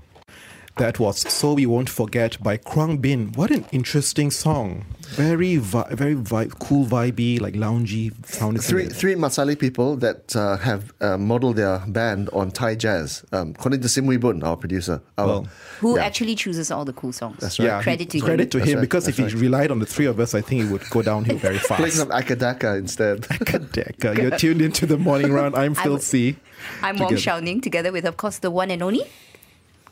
That 0.79 1.01
was 1.01 1.19
So 1.21 1.55
We 1.55 1.67
Won't 1.67 1.91
Forget 1.91 2.41
by 2.41 2.57
Khruangbin. 2.57 3.37
What 3.37 3.51
an 3.51 3.65
interesting 3.73 4.31
song. 4.31 4.85
Very, 5.09 5.57
vi- 5.57 5.89
very 5.91 6.15
vi- 6.15 6.47
cool, 6.61 6.87
vibey, 6.87 7.41
like 7.41 7.55
loungy 7.55 8.13
sounding. 8.25 8.63
Three 8.63 8.87
three 8.87 9.15
Masali 9.17 9.59
people 9.59 9.97
that 9.97 10.37
uh, 10.37 10.57
have 10.59 10.93
uh, 11.01 11.19
modeled 11.19 11.57
their 11.57 11.81
band 11.89 12.29
on 12.33 12.53
Thai 12.53 12.77
jazz. 12.77 13.25
Um, 13.33 13.51
according 13.59 13.81
to 13.81 13.89
Sim 13.89 14.07
Wee 14.07 14.19
Bun, 14.19 14.43
our 14.45 14.57
producer. 14.57 15.03
Our, 15.17 15.27
Well, 15.27 15.49
Who 15.81 15.97
yeah. 15.97 16.05
actually 16.05 16.37
chooses 16.37 16.71
all 16.71 16.85
the 16.85 16.93
cool 16.93 17.13
songs? 17.13 17.39
That's 17.41 17.59
right. 17.59 17.67
Yeah, 17.67 17.83
Credit 17.83 18.11
to 18.11 18.21
credit 18.21 18.55
him. 18.55 18.61
to 18.61 18.67
him 18.67 18.75
right, 18.77 18.81
because 18.83 19.09
if 19.09 19.17
that's 19.17 19.33
he 19.33 19.39
relied 19.39 19.73
on 19.73 19.81
the 19.81 19.87
three 19.87 20.07
of 20.07 20.21
us, 20.21 20.35
I 20.35 20.43
think 20.43 20.63
it 20.65 20.71
would 20.71 20.89
go 20.91 21.03
downhill 21.03 21.39
very 21.39 21.59
Playing 21.67 21.83
fast. 21.91 21.97
some 21.97 22.11
Akadaka 22.11 22.79
instead. 22.79 23.23
Akadaka. 23.23 24.17
You're 24.17 24.37
tuned 24.39 24.63
into 24.63 24.87
the 24.87 24.97
morning 24.99 25.33
round. 25.33 25.57
I'm 25.57 25.75
Phil 25.83 25.95
would- 25.95 26.03
C. 26.03 26.37
I'm 26.83 26.99
Wong 26.99 27.09
Together. 27.09 27.21
Shou 27.21 27.41
Ning, 27.41 27.61
together 27.61 27.91
with, 27.93 28.05
of 28.05 28.17
course, 28.17 28.39
the 28.39 28.51
one 28.51 28.71
and 28.71 28.83
only. 28.83 29.03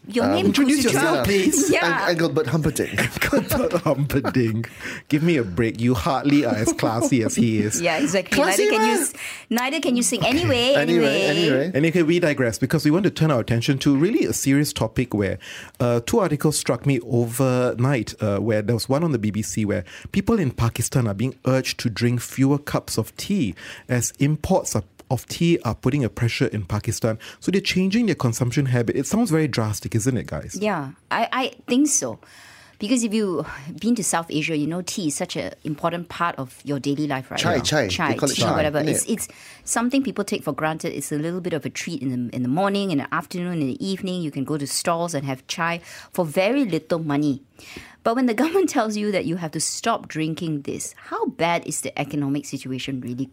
Your 0.08 0.28
name 0.28 0.46
Introduce 0.46 0.80
Kusutra. 0.86 0.92
yourself, 0.92 1.26
please. 1.26 1.70
Yeah. 1.76 2.04
Eng- 2.04 2.10
Engelbert 2.10 2.46
Humperdinck. 2.46 3.00
Humperdinck. 3.82 4.70
Give 5.08 5.22
me 5.22 5.36
a 5.36 5.42
break. 5.44 5.80
You 5.80 5.94
hardly 5.94 6.44
are 6.44 6.54
as 6.54 6.72
classy 6.74 7.22
as 7.22 7.34
he 7.34 7.58
is. 7.58 7.80
yeah, 7.80 7.98
exactly. 7.98 8.34
Classy 8.36 8.66
Neither 8.70 8.76
can 8.78 8.88
you, 8.98 9.06
neither 9.50 9.80
can 9.80 9.96
you 9.96 10.02
sing. 10.02 10.24
Anyway, 10.24 10.74
anyway, 10.74 11.22
anyway. 11.22 11.70
And 11.74 11.84
okay, 11.86 12.02
we 12.02 12.20
digress 12.20 12.58
because 12.58 12.84
we 12.84 12.90
want 12.90 13.04
to 13.04 13.10
turn 13.10 13.30
our 13.30 13.40
attention 13.40 13.78
to 13.80 13.96
really 13.96 14.24
a 14.24 14.32
serious 14.32 14.72
topic 14.72 15.12
where 15.14 15.38
uh, 15.80 16.00
two 16.06 16.18
articles 16.20 16.56
struck 16.58 16.86
me 16.86 17.00
overnight. 17.00 18.14
Uh, 18.22 18.38
where 18.38 18.62
there 18.62 18.74
was 18.76 18.88
one 18.88 19.02
on 19.04 19.12
the 19.12 19.18
BBC 19.18 19.64
where 19.66 19.84
people 20.12 20.38
in 20.38 20.50
Pakistan 20.50 21.06
are 21.08 21.14
being 21.14 21.34
urged 21.46 21.78
to 21.80 21.90
drink 21.90 22.20
fewer 22.20 22.58
cups 22.58 22.96
of 22.98 23.14
tea 23.16 23.54
as 23.88 24.12
imports 24.18 24.74
are 24.76 24.84
of 25.10 25.26
tea 25.26 25.58
are 25.64 25.74
putting 25.74 26.04
a 26.04 26.08
pressure 26.08 26.46
in 26.46 26.64
Pakistan. 26.64 27.18
So 27.40 27.50
they're 27.50 27.60
changing 27.60 28.06
their 28.06 28.14
consumption 28.16 28.66
habit. 28.66 28.96
It 28.96 29.06
sounds 29.06 29.30
very 29.30 29.48
drastic, 29.48 29.94
isn't 29.94 30.16
it, 30.16 30.26
guys? 30.26 30.56
Yeah, 30.60 30.92
I, 31.10 31.28
I 31.32 31.52
think 31.68 31.88
so. 31.88 32.18
Because 32.78 33.02
if 33.04 33.14
you've 33.14 33.46
been 33.80 33.94
to 33.94 34.04
South 34.04 34.26
Asia, 34.28 34.54
you 34.54 34.66
know 34.66 34.82
tea 34.82 35.06
is 35.08 35.14
such 35.16 35.34
an 35.36 35.54
important 35.64 36.10
part 36.10 36.34
of 36.36 36.60
your 36.62 36.78
daily 36.78 37.06
life, 37.06 37.30
right? 37.30 37.40
Chai, 37.40 37.54
Yeah. 37.54 37.62
chai. 37.62 37.88
chai, 37.88 38.08
They 38.12 38.18
call 38.18 38.28
it 38.30 38.34
tea, 38.34 38.42
chai, 38.42 38.54
whatever. 38.54 38.80
innit? 38.82 38.90
It's 38.90 39.04
it's 39.06 39.28
something 39.64 40.02
people 40.02 40.24
take 40.24 40.42
for 40.42 40.52
granted. 40.52 40.92
It's 40.94 41.10
a 41.10 41.16
little 41.16 41.40
bit 41.40 41.54
of 41.54 41.64
a 41.64 41.70
treat 41.70 42.02
in 42.02 42.10
the 42.28 42.36
in 42.36 42.42
the 42.42 42.50
morning, 42.50 42.90
in 42.90 42.98
the 42.98 43.14
afternoon, 43.14 43.62
in 43.62 43.68
the 43.68 43.82
evening. 43.82 44.20
You 44.20 44.30
can 44.30 44.44
go 44.44 44.58
to 44.58 44.66
stalls 44.66 45.14
and 45.14 45.24
have 45.24 45.46
chai 45.46 45.80
for 46.12 46.26
very 46.26 46.66
little 46.66 46.98
money. 46.98 47.40
But 48.02 48.14
when 48.14 48.26
the 48.26 48.34
government 48.42 48.68
tells 48.68 48.96
you 48.96 49.10
that 49.10 49.24
you 49.24 49.34
have 49.36 49.50
to 49.52 49.60
stop 49.60 50.06
drinking 50.06 50.62
this, 50.62 50.94
how 50.96 51.26
bad 51.26 51.66
is 51.66 51.80
the 51.80 51.96
economic 51.98 52.44
situation 52.46 53.00
really? 53.00 53.28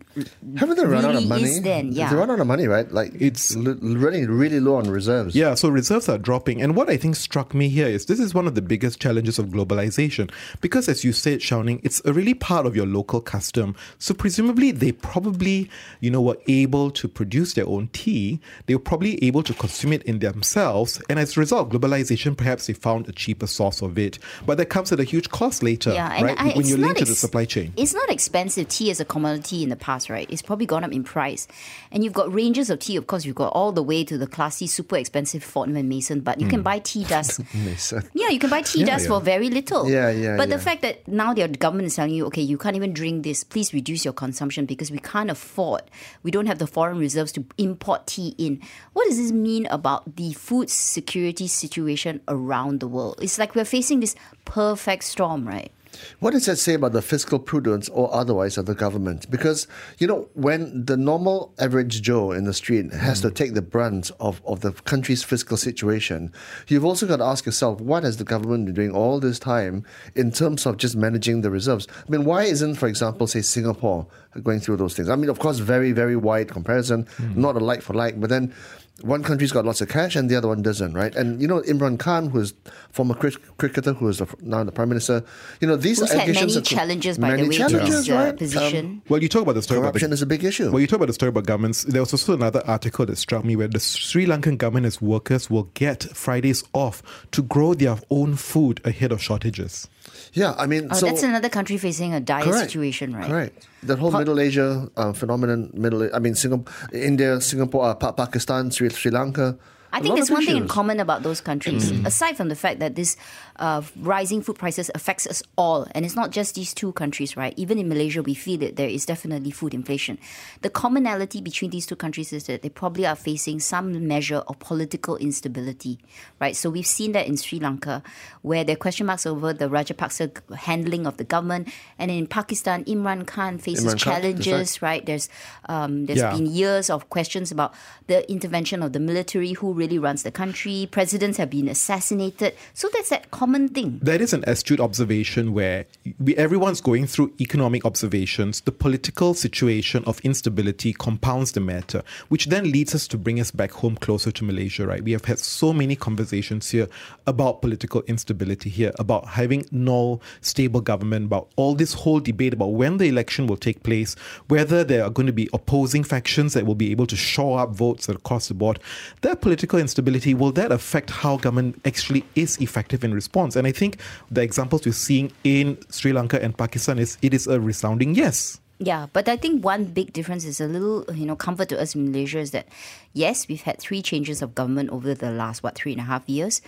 Haven't 0.58 0.78
they 0.78 0.86
run 0.86 1.06
out 1.06 1.12
of 1.12 1.16
really 1.18 1.28
money? 1.28 1.44
Is 1.44 1.62
then, 1.62 1.92
yeah. 1.92 2.10
They 2.10 2.16
run 2.16 2.32
out 2.32 2.40
of 2.40 2.48
money, 2.48 2.68
right? 2.68 2.92
Like 2.92 3.14
It's- 3.16 3.56
l- 3.56 3.78
running 3.82 4.26
really 4.32 4.60
low 4.60 4.76
on 4.78 4.90
reserves. 4.90 5.36
Yeah, 5.36 5.54
so 5.54 5.70
reserves 5.70 6.10
are 6.10 6.18
dropping. 6.18 6.62
And 6.62 6.76
what 6.76 6.90
I 6.90 6.98
think 6.98 7.16
struck 7.16 7.54
me 7.54 7.70
here 7.70 7.88
is 7.88 8.06
this 8.08 8.20
is 8.20 8.34
one 8.34 8.48
of 8.48 8.56
the 8.56 8.62
biggest 8.64 9.00
challenges 9.00 9.38
of 9.38 9.48
globalization. 9.50 10.32
Because 10.62 10.90
as 10.90 11.04
you 11.04 11.14
said, 11.14 11.42
Shouning, 11.42 11.80
it's 11.84 12.02
a 12.06 12.12
really 12.14 12.34
part 12.34 12.66
of 12.66 12.76
your 12.76 12.88
local 12.88 13.22
custom. 13.22 13.76
So 14.00 14.16
presumably 14.16 14.72
they 14.72 14.92
probably, 14.92 15.70
you 16.00 16.10
know, 16.10 16.22
were 16.22 16.38
able 16.48 16.90
to 16.92 17.08
produce 17.08 17.54
their 17.54 17.68
own 17.68 17.90
tea. 17.94 18.40
They 18.66 18.74
were 18.74 18.80
probably 18.82 19.24
able 19.24 19.44
to 19.44 19.54
consume 19.54 19.94
it 19.94 20.02
in 20.04 20.18
themselves. 20.20 21.00
And 21.10 21.20
as 21.20 21.38
a 21.38 21.40
result, 21.40 21.72
of 21.72 21.80
globalization, 21.82 22.36
perhaps 22.36 22.66
they 22.66 22.74
found 22.74 23.08
a 23.08 23.12
cheaper 23.12 23.46
source 23.46 23.82
of 23.84 24.00
it. 24.00 24.13
But 24.46 24.58
that 24.58 24.68
comes 24.68 24.92
at 24.92 25.00
a 25.00 25.04
huge 25.04 25.30
cost 25.30 25.64
later, 25.64 25.94
Yeah, 25.94 26.22
right? 26.22 26.40
I, 26.40 26.48
when 26.48 26.60
it's 26.60 26.70
you 26.70 26.78
link 26.78 26.94
not 26.94 26.98
to 26.98 27.06
the 27.06 27.16
supply 27.16 27.46
chain. 27.46 27.74
It's 27.78 27.94
not 27.94 28.10
expensive 28.10 28.68
tea 28.68 28.92
as 28.92 29.00
a 29.00 29.06
commodity 29.06 29.64
in 29.64 29.70
the 29.70 29.76
past, 29.76 30.10
right? 30.10 30.30
It's 30.30 30.42
probably 30.42 30.66
gone 30.66 30.84
up 30.84 30.92
in 30.92 31.04
price. 31.04 31.48
And 31.92 32.04
you've 32.04 32.14
got 32.14 32.34
ranges 32.34 32.70
of 32.70 32.80
tea, 32.80 32.96
of 32.96 33.08
course, 33.08 33.26
you've 33.26 33.36
got 33.36 33.54
all 33.54 33.72
the 33.72 33.84
way 33.84 34.04
to 34.04 34.18
the 34.18 34.28
classy, 34.28 34.68
super 34.68 34.98
expensive 34.98 35.44
Fortnum 35.44 35.78
and 35.78 35.90
Mason, 35.90 36.22
but 36.22 36.40
you 36.40 36.48
can 36.48 36.60
hmm. 36.60 36.64
buy 36.64 36.80
tea 36.80 37.04
dust. 37.04 37.42
Mason. 37.54 38.04
Yeah, 38.14 38.30
you 38.30 38.40
can 38.40 38.50
buy 38.50 38.62
tea 38.62 38.82
Yeah, 38.82 38.86
dust 38.88 39.06
yeah. 39.06 39.10
for 39.10 39.22
very 39.22 39.50
little. 39.50 39.90
Yeah, 39.90 40.10
yeah, 40.10 40.38
But 40.38 40.50
the 40.50 40.60
fact 40.60 40.82
that 40.82 41.08
now 41.08 41.34
the 41.34 41.48
government 41.48 41.88
is 41.88 41.96
telling 41.96 42.14
you, 42.14 42.26
okay, 42.28 42.42
you 42.42 42.58
can't 42.58 42.76
even 42.76 42.94
drink 42.94 43.24
this. 43.24 43.44
Please 43.44 43.74
reduce 43.74 44.06
your 44.06 44.14
consumption 44.14 44.66
because 44.66 44.92
we 44.92 45.00
can't 45.00 45.30
afford. 45.30 45.84
We 46.24 46.32
don't 46.32 46.48
have 46.48 46.60
the 46.60 46.68
foreign 46.68 46.98
reserves 46.98 47.32
to 47.34 47.46
import 47.58 48.08
tea 48.08 48.36
in. 48.38 48.62
What 48.94 49.08
does 49.08 49.18
this 49.18 49.32
mean 49.32 49.66
about 49.68 50.16
the 50.16 50.34
food 50.34 50.70
security 50.70 51.48
situation 51.48 52.22
around 52.28 52.80
the 52.80 52.88
world? 52.88 53.20
It's 53.22 53.38
like 53.40 53.56
we're 53.56 53.66
facing 53.66 54.00
this 54.04 54.16
perfect 54.46 55.04
storm, 55.06 55.48
right? 55.48 55.72
What 56.20 56.32
does 56.32 56.48
that 56.48 56.58
say 56.58 56.74
about 56.74 56.94
the 56.94 57.02
fiscal 57.02 57.40
prudence 57.40 57.88
or 57.90 58.14
otherwise 58.14 58.58
of 58.58 58.66
the 58.66 58.74
government? 58.74 59.30
Because, 59.30 59.68
you 60.00 60.08
know, 60.08 60.28
when 60.34 60.86
the 60.86 60.98
normal 60.98 61.54
average 61.60 62.02
Joe 62.02 62.32
in 62.32 62.46
the 62.46 62.54
street 62.54 62.92
has 62.94 63.22
to 63.22 63.30
hmm. 63.30 63.36
take 63.36 63.54
the 63.54 63.62
brunt 63.62 64.12
of, 64.20 64.42
of 64.46 64.62
the 64.62 64.72
country's 64.72 65.24
fiscal 65.24 65.56
situation, 65.56 66.34
you've 66.68 66.84
also 66.84 67.06
got 67.06 67.18
to 67.18 67.24
ask 67.24 67.46
yourself, 67.46 67.80
what 67.80 68.04
has 68.04 68.18
the 68.18 68.24
government 68.24 68.66
been 68.66 68.74
doing 68.74 68.92
all 68.92 69.20
this 69.20 69.40
time 69.40 69.86
in 70.16 70.32
terms 70.32 70.66
of 70.66 70.78
just 70.78 70.96
managing 70.96 71.42
the 71.42 71.52
reserves? 71.52 71.88
I 71.96 72.10
mean, 72.10 72.26
why 72.26 72.44
isn't, 72.44 72.76
for 72.76 72.88
example, 72.88 73.28
say 73.28 73.42
Singapore 73.42 74.08
going 74.42 74.60
through 74.60 74.78
those 74.78 74.96
things? 74.96 75.10
I 75.10 75.16
mean, 75.16 75.30
of 75.30 75.40
course, 75.40 75.60
very, 75.60 75.92
very 75.92 76.16
wide 76.16 76.50
comparison, 76.50 77.06
hmm. 77.18 77.40
not 77.40 77.56
a 77.56 77.60
like 77.60 77.82
for 77.82 77.94
like, 77.94 78.20
but 78.20 78.30
then 78.30 78.54
one 79.02 79.24
country's 79.24 79.52
got 79.52 79.66
lots 79.66 79.82
of 79.82 79.90
cash 79.90 80.16
and 80.16 80.30
the 80.30 80.36
other 80.36 80.48
one 80.48 80.62
doesn't, 80.62 80.94
right? 80.94 81.16
And 81.16 81.42
you 81.42 81.48
know, 81.48 81.62
Imran 81.62 81.98
Khan, 82.00 82.30
who's 82.30 82.54
former 82.92 83.16
cric- 83.16 83.58
cricketer, 83.58 83.94
who 83.94 84.08
is 84.08 84.20
the, 84.20 84.28
now 84.42 84.64
the 84.64 84.72
prime 84.72 84.90
minister, 84.90 85.24
you 85.60 85.68
know, 85.68 85.76
these 85.76 86.00
Who's 86.00 86.12
had 86.12 86.28
many 86.28 86.56
are- 86.56 86.62
challenges, 86.62 87.18
by 87.18 87.32
many 87.32 87.44
the 87.44 87.50
way, 87.50 87.58
to 87.58 87.70
challenges, 87.70 87.96
his 87.96 88.10
uh, 88.10 88.14
right? 88.16 88.30
Um, 88.30 88.38
position. 88.38 89.02
Well, 89.10 89.22
you 89.22 89.28
talk 89.30 89.42
about 89.42 89.56
the 89.56 89.62
story 89.64 89.80
about 89.80 89.94
the 89.94 90.00
corruption 90.00 90.14
is 90.14 90.22
a 90.22 90.26
big 90.28 90.44
issue. 90.44 90.72
Well, 90.72 90.80
you 90.80 90.88
talk 90.88 90.98
about 90.98 91.08
the 91.08 91.14
story 91.14 91.30
about 91.30 91.46
governments. 91.46 91.84
There 91.84 92.02
was 92.02 92.14
also 92.14 92.34
another 92.34 92.62
article 92.68 93.06
that 93.08 93.18
struck 93.18 93.44
me 93.44 93.56
where 93.56 93.68
the 93.68 93.80
Sri 93.80 94.26
Lankan 94.26 94.58
government 94.58 94.86
as 94.86 95.02
workers 95.02 95.50
will 95.50 95.70
get 95.74 96.04
Fridays 96.16 96.64
off 96.74 97.02
to 97.32 97.42
grow 97.42 97.74
their 97.74 97.98
own 98.10 98.36
food 98.36 98.80
ahead 98.86 99.12
of 99.12 99.22
shortages. 99.22 99.90
Yeah, 100.34 100.54
I 100.58 100.66
mean, 100.66 100.88
Oh, 100.92 100.96
so 100.96 101.06
that's 101.06 101.24
another 101.24 101.50
country 101.50 101.78
facing 101.78 102.14
a 102.14 102.20
dire 102.20 102.44
correct, 102.44 102.72
situation, 102.72 103.16
right? 103.16 103.28
Correct. 103.28 103.68
That 103.84 104.00
whole 104.00 104.12
Middle 104.12 104.40
Asia 104.40 104.90
uh, 104.96 105.14
phenomenon, 105.14 105.70
Middle, 105.74 106.10
I 106.14 106.20
mean, 106.20 106.36
Singapore, 106.36 106.74
India, 106.94 107.40
Singapore, 107.42 107.86
uh, 107.86 107.96
Pa- 107.96 108.12
Pakistan, 108.14 108.72
Sri, 108.72 108.90
Sri 108.90 109.12
Lanka. 109.12 109.58
I 109.94 110.00
think 110.02 110.16
there's 110.16 110.32
one 110.32 110.44
thing 110.44 110.58
in 110.58 110.68
common 110.68 111.00
about 111.00 111.22
those 111.22 111.40
countries, 111.40 111.92
aside 112.04 112.36
from 112.36 112.50
the 112.50 112.56
fact 112.56 112.80
that 112.80 112.96
this 112.96 113.16
uh, 113.58 113.84
rising 113.96 114.42
food 114.42 114.58
prices 114.58 114.90
affects 114.96 115.28
us 115.28 115.44
all, 115.56 115.86
and 115.94 116.04
it's 116.04 116.16
not 116.16 116.32
just 116.32 116.56
these 116.56 116.74
two 116.74 116.92
countries, 116.94 117.38
right? 117.38 117.54
Even 117.58 117.78
in 117.78 117.88
Malaysia, 117.88 118.24
we 118.24 118.34
feel 118.34 118.64
it. 118.64 118.76
There 118.76 118.90
is 118.90 119.06
definitely 119.06 119.52
food 119.52 119.74
inflation. 119.74 120.18
The 120.62 120.72
commonality 120.72 121.42
between 121.42 121.70
these 121.70 121.86
two 121.86 121.96
countries 121.96 122.34
is 122.34 122.46
that 122.46 122.64
they 122.64 122.70
probably 122.70 123.06
are 123.06 123.16
facing 123.16 123.60
some 123.60 124.08
measure 124.08 124.42
of 124.48 124.58
political 124.58 125.16
instability, 125.18 126.00
right? 126.42 126.56
So 126.56 126.72
we've 126.72 126.88
seen 126.88 127.12
that 127.14 127.28
in 127.28 127.38
Sri 127.38 127.60
Lanka, 127.60 128.02
where 128.42 128.64
there 128.64 128.74
are 128.74 128.78
question 128.78 129.06
marks 129.06 129.28
over 129.28 129.54
the 129.54 129.70
Rajapaksa 129.70 130.56
handling 130.56 131.06
of 131.06 131.18
the 131.18 131.24
government, 131.24 131.70
and 132.00 132.10
in 132.10 132.26
Pakistan, 132.26 132.84
Imran 132.86 133.28
Khan 133.28 133.60
faces 133.60 133.86
Imran 133.86 134.02
Khan, 134.02 134.14
challenges, 134.14 134.82
right? 134.82 135.06
There's 135.06 135.30
um, 135.70 136.08
there's 136.08 136.20
Yeah. 136.20 136.32
been 136.34 136.48
years 136.48 136.90
of 136.90 137.10
questions 137.14 137.52
about 137.52 137.74
the 138.08 138.26
intervention 138.32 138.82
of 138.82 138.94
the 138.94 139.00
military, 139.00 139.54
who 139.54 139.72
really 139.84 140.00
runs 140.00 140.24
the 140.24 140.32
country. 140.32 140.88
Presidents 140.90 141.38
have 141.38 141.50
been 141.50 141.68
assassinated. 141.68 142.56
So 142.74 142.88
that's 142.94 143.10
that 143.10 143.32
common 143.32 143.68
thing. 143.68 144.00
That 144.02 144.22
is 144.22 144.32
an 144.32 144.44
astute 144.48 144.80
observation 144.80 145.54
where 145.54 145.86
we, 146.20 146.36
everyone's 146.38 146.80
going 146.80 147.06
through 147.06 147.34
economic 147.42 147.86
observations. 147.86 148.62
The 148.62 148.72
political 148.72 149.34
situation 149.34 150.04
of 150.06 150.22
instability 150.22 150.94
compounds 150.94 151.52
the 151.52 151.60
matter, 151.60 152.02
which 152.30 152.46
then 152.46 152.72
leads 152.72 152.96
us 152.96 153.10
to 153.10 153.18
bring 153.18 153.42
us 153.42 153.52
back 153.52 153.72
home 153.72 153.98
closer 153.98 154.32
to 154.32 154.44
Malaysia, 154.46 154.88
right? 154.88 155.04
We 155.04 155.12
have 155.12 155.26
had 155.26 155.40
so 155.40 155.74
many 155.74 155.98
conversations 155.98 156.72
here 156.72 156.88
about 157.28 157.62
political 157.62 158.04
instability 158.04 158.70
here, 158.70 158.94
about 159.00 159.28
having 159.28 159.66
no 159.72 160.22
stable 160.40 160.80
government, 160.80 161.26
about 161.26 161.50
all 161.58 161.76
this 161.76 161.94
whole 161.94 162.22
debate 162.22 162.54
about 162.54 162.72
when 162.72 162.98
the 162.98 163.08
election 163.08 163.48
will 163.48 163.58
take 163.58 163.84
place, 163.84 164.16
whether 164.48 164.86
there 164.86 165.04
are 165.04 165.10
going 165.10 165.28
to 165.28 165.34
be 165.34 165.50
opposing 165.52 166.06
factions 166.06 166.54
that 166.54 166.66
will 166.66 166.76
be 166.76 166.92
able 166.92 167.08
to 167.08 167.18
shore 167.18 167.60
up 167.60 167.72
votes 167.72 168.08
across 168.08 168.48
the 168.48 168.54
board. 168.54 168.80
That 169.22 169.42
political 169.42 169.73
instability, 169.80 170.34
will 170.34 170.52
that 170.54 170.72
affect 170.72 171.10
how 171.10 171.38
government 171.38 171.80
actually 171.86 172.24
is 172.36 172.58
effective 172.62 173.04
in 173.04 173.14
response? 173.14 173.56
And 173.56 173.68
I 173.68 173.72
think 173.72 174.00
the 174.32 174.42
examples 174.42 174.86
we're 174.86 174.94
seeing 174.94 175.32
in 175.44 175.78
Sri 175.90 176.14
Lanka 176.14 176.42
and 176.42 176.58
Pakistan 176.58 177.00
is 177.00 177.18
it 177.22 177.34
is 177.34 177.48
a 177.48 177.60
resounding 177.60 178.16
yes. 178.16 178.60
Yeah, 178.80 179.08
but 179.14 179.30
I 179.30 179.38
think 179.38 179.64
one 179.64 179.86
big 179.86 180.12
difference 180.12 180.44
is 180.44 180.60
a 180.60 180.68
little, 180.68 181.06
you 181.14 181.26
know, 181.26 181.36
comfort 181.36 181.70
to 181.70 181.80
us 181.80 181.96
in 181.96 182.12
Malaysia 182.12 182.40
is 182.40 182.52
that, 182.52 182.68
yes, 183.14 183.48
we've 183.48 183.62
had 183.62 183.80
three 183.80 184.02
changes 184.02 184.42
of 184.42 184.56
government 184.56 184.90
over 184.90 185.14
the 185.14 185.32
last, 185.32 185.64
what, 185.64 185.76
three 185.76 185.94
and 185.94 186.02
a 186.02 186.04
half 186.04 186.28
years. 186.28 186.62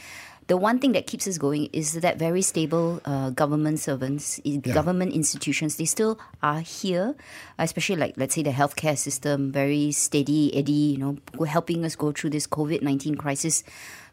The 0.48 0.58
one 0.58 0.78
thing 0.78 0.92
that 0.92 1.08
keeps 1.08 1.28
us 1.28 1.40
going 1.40 1.70
is 1.74 1.94
that 1.94 2.20
very 2.20 2.44
stable 2.44 3.02
uh, 3.04 3.32
government 3.32 3.80
servants, 3.80 4.40
i- 4.46 4.58
government 4.58 5.14
institutions, 5.14 5.78
they 5.78 5.86
still 5.86 6.20
are 6.44 6.60
here, 6.60 7.16
especially 7.58 7.96
like, 7.96 8.14
let's 8.16 8.36
say, 8.36 8.44
the 8.44 8.52
healthcare 8.52 8.96
system, 8.96 9.52
very 9.52 9.92
steady, 9.92 10.56
eddy, 10.56 10.94
you 10.94 10.98
know, 10.98 11.18
helping 11.48 11.84
us 11.84 11.96
go 11.96 12.12
through 12.12 12.30
this 12.30 12.46
COVID 12.46 12.84
19 12.84 13.16
crisis. 13.16 13.64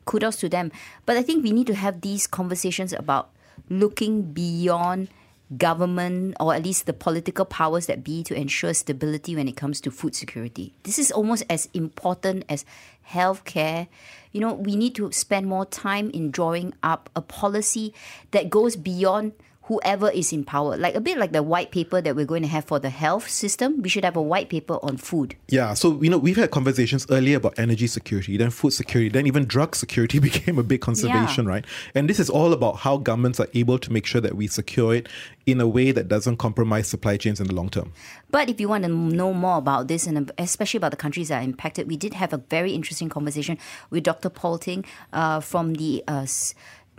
Kudos 0.07 0.37
to 0.37 0.49
them. 0.49 0.73
But 1.05 1.19
I 1.19 1.23
think 1.23 1.45
we 1.45 1.53
need 1.53 1.67
to 1.69 1.75
have 1.75 2.01
these 2.01 2.27
conversations 2.27 2.95
about 2.95 3.29
looking 3.69 4.23
beyond 4.33 5.09
government 5.57 6.37
or 6.41 6.55
at 6.55 6.65
least 6.65 6.87
the 6.87 6.93
political 6.93 7.45
powers 7.45 7.87
that 7.87 8.05
be 8.05 8.23
to 8.25 8.35
ensure 8.35 8.73
stability 8.75 9.37
when 9.37 9.49
it 9.49 9.57
comes 9.57 9.81
to 9.81 9.91
food 9.91 10.15
security. 10.15 10.73
This 10.83 10.99
is 10.99 11.11
almost 11.11 11.45
as 11.51 11.69
important 11.75 12.45
as 12.49 12.65
healthcare. 13.09 13.89
You 14.33 14.41
know, 14.41 14.55
we 14.55 14.77
need 14.77 14.95
to 14.97 15.13
spend 15.13 15.47
more 15.47 15.67
time 15.67 16.11
in 16.11 16.31
drawing 16.31 16.75
up 16.83 17.11
a 17.15 17.21
policy 17.21 17.93
that 18.31 18.51
goes 18.51 18.77
beyond 18.77 19.33
whoever 19.65 20.11
is 20.11 20.33
in 20.33 20.45
power. 20.45 20.77
Like 20.77 20.95
a 20.95 21.01
bit 21.01 21.19
like 21.19 21.33
the 21.33 21.43
white 21.43 21.71
paper 21.71 22.01
that 22.01 22.17
we're 22.17 22.27
going 22.27 22.43
to 22.43 22.49
have 22.49 22.65
for 22.65 22.79
the 22.79 22.91
health 22.91 23.29
system. 23.29 23.81
We 23.83 23.89
should 23.89 24.05
have 24.05 24.17
a 24.17 24.23
white 24.23 24.49
paper 24.49 24.79
on 24.83 24.97
food. 24.97 25.37
Yeah, 25.49 25.75
so 25.75 26.01
you 26.03 26.11
know 26.11 26.19
we've 26.19 26.37
had 26.37 26.51
conversations 26.51 27.07
earlier 27.11 27.37
about 27.37 27.59
energy 27.59 27.87
security, 27.87 28.37
then 28.37 28.51
food 28.51 28.73
security, 28.73 29.09
then 29.09 29.27
even 29.27 29.45
drug 29.45 29.77
security 29.77 30.19
became 30.29 30.59
a 30.59 30.63
big 30.63 30.81
conservation, 30.81 31.45
Yeah. 31.45 31.51
right? 31.51 31.65
And 31.95 32.09
this 32.11 32.19
is 32.19 32.29
all 32.29 32.53
about 32.53 32.77
how 32.79 32.97
governments 32.97 33.39
are 33.41 33.49
able 33.55 33.79
to 33.79 33.93
make 33.93 34.07
sure 34.07 34.21
that 34.21 34.35
we 34.37 34.47
secure 34.47 34.95
it 34.95 35.09
in 35.47 35.61
a 35.61 35.67
way 35.67 35.91
that 35.91 36.07
doesn't 36.09 36.37
compromise 36.37 36.87
supply 36.89 37.17
chains 37.17 37.41
in 37.41 37.47
the 37.47 37.55
long 37.55 37.69
term. 37.69 37.93
But 38.31 38.49
if 38.49 38.61
you 38.61 38.69
want 38.69 38.85
to 38.85 38.89
know 38.91 39.33
more 39.35 39.59
about 39.59 39.89
this, 39.89 40.07
and 40.07 40.31
especially 40.39 40.79
about 40.79 40.91
the 40.93 40.97
countries 40.97 41.29
that 41.29 41.41
are 41.41 41.45
impacted, 41.45 41.89
we 41.89 41.97
did 41.97 42.15
have 42.15 42.33
a 42.33 42.39
very 42.39 42.73
interesting 42.73 43.09
conversation 43.09 43.59
with 43.91 44.05
Dr. 44.05 44.31
Paul 44.31 44.59
Teng 44.59 44.85
uh, 45.13 45.41
from 45.41 45.75
the 45.75 46.03
uh, 46.09 46.27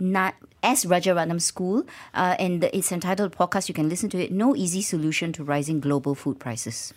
Na- 0.00 0.32
S. 0.62 0.84
Rajaratnam 0.86 1.40
School, 1.42 1.84
uh, 2.14 2.36
and 2.38 2.64
it's 2.72 2.90
entitled 2.90 3.36
podcast. 3.36 3.68
You 3.68 3.74
can 3.74 3.88
listen 3.88 4.08
to 4.10 4.18
it. 4.18 4.32
No 4.32 4.56
easy 4.56 4.80
solution 4.80 5.32
to 5.34 5.44
rising 5.44 5.78
global 5.80 6.14
food 6.14 6.38
prices. 6.38 6.94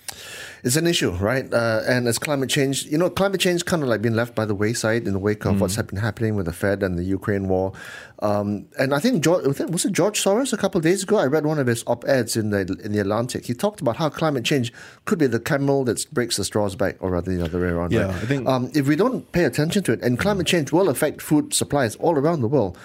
It's 0.64 0.78
an 0.78 0.88
issue, 0.88 1.12
right? 1.12 1.52
Uh, 1.54 1.82
and 1.88 2.08
as 2.08 2.18
climate 2.18 2.50
change, 2.50 2.86
you 2.86 2.98
know, 2.98 3.10
climate 3.10 3.42
change 3.42 3.66
kind 3.66 3.84
of 3.84 3.90
like 3.90 4.02
been 4.02 4.16
left 4.16 4.36
by 4.36 4.46
the 4.46 4.56
wayside 4.56 5.06
in 5.06 5.14
the 5.14 5.20
wake 5.20 5.46
of 5.46 5.60
what's 5.60 5.76
been 5.76 6.00
happening 6.00 6.36
with 6.36 6.46
the 6.46 6.54
Fed 6.54 6.82
and 6.82 6.98
the 6.98 7.04
Ukraine 7.04 7.48
war. 7.50 7.74
Um, 8.20 8.66
and 8.80 8.94
I 8.96 9.00
think 9.00 9.24
George, 9.24 9.46
was 9.46 9.86
it- 9.86 9.92
George 9.92 10.22
Soros 10.24 10.52
a 10.52 10.58
couple 10.58 10.80
of 10.80 10.84
days 10.84 11.04
ago? 11.04 11.18
I 11.18 11.26
read 11.26 11.46
one 11.46 11.60
of 11.60 11.68
his 11.68 11.84
op-eds 11.86 12.36
in 12.36 12.50
the 12.50 12.62
in 12.84 12.92
the 12.92 13.00
Atlantic. 13.00 13.46
He 13.46 13.54
talked 13.54 13.80
about 13.80 13.98
how 13.98 14.10
climate 14.10 14.44
change 14.44 14.74
could 15.06 15.20
be 15.20 15.28
the 15.28 15.40
camel 15.40 15.84
that 15.86 16.12
breaks 16.12 16.38
the 16.38 16.44
straw's 16.44 16.76
back, 16.76 16.96
or 17.00 17.12
rather 17.12 17.36
the 17.36 17.44
other 17.46 17.60
way 17.60 17.68
around. 17.68 17.92
Yeah, 17.92 18.06
right? 18.08 18.16
I 18.16 18.26
think- 18.26 18.48
um, 18.48 18.72
if 18.74 18.88
we 18.88 18.96
don't 18.96 19.32
pay 19.32 19.44
attention 19.44 19.84
to 19.84 19.92
it, 19.94 20.02
and 20.02 20.18
climate 20.18 20.48
change 20.48 20.72
will 20.72 20.90
affect 20.90 21.22
food 21.22 21.54
supplies 21.54 21.96
all 21.98 22.16
around 22.18 22.42
the 22.42 22.48
world. 22.48 22.76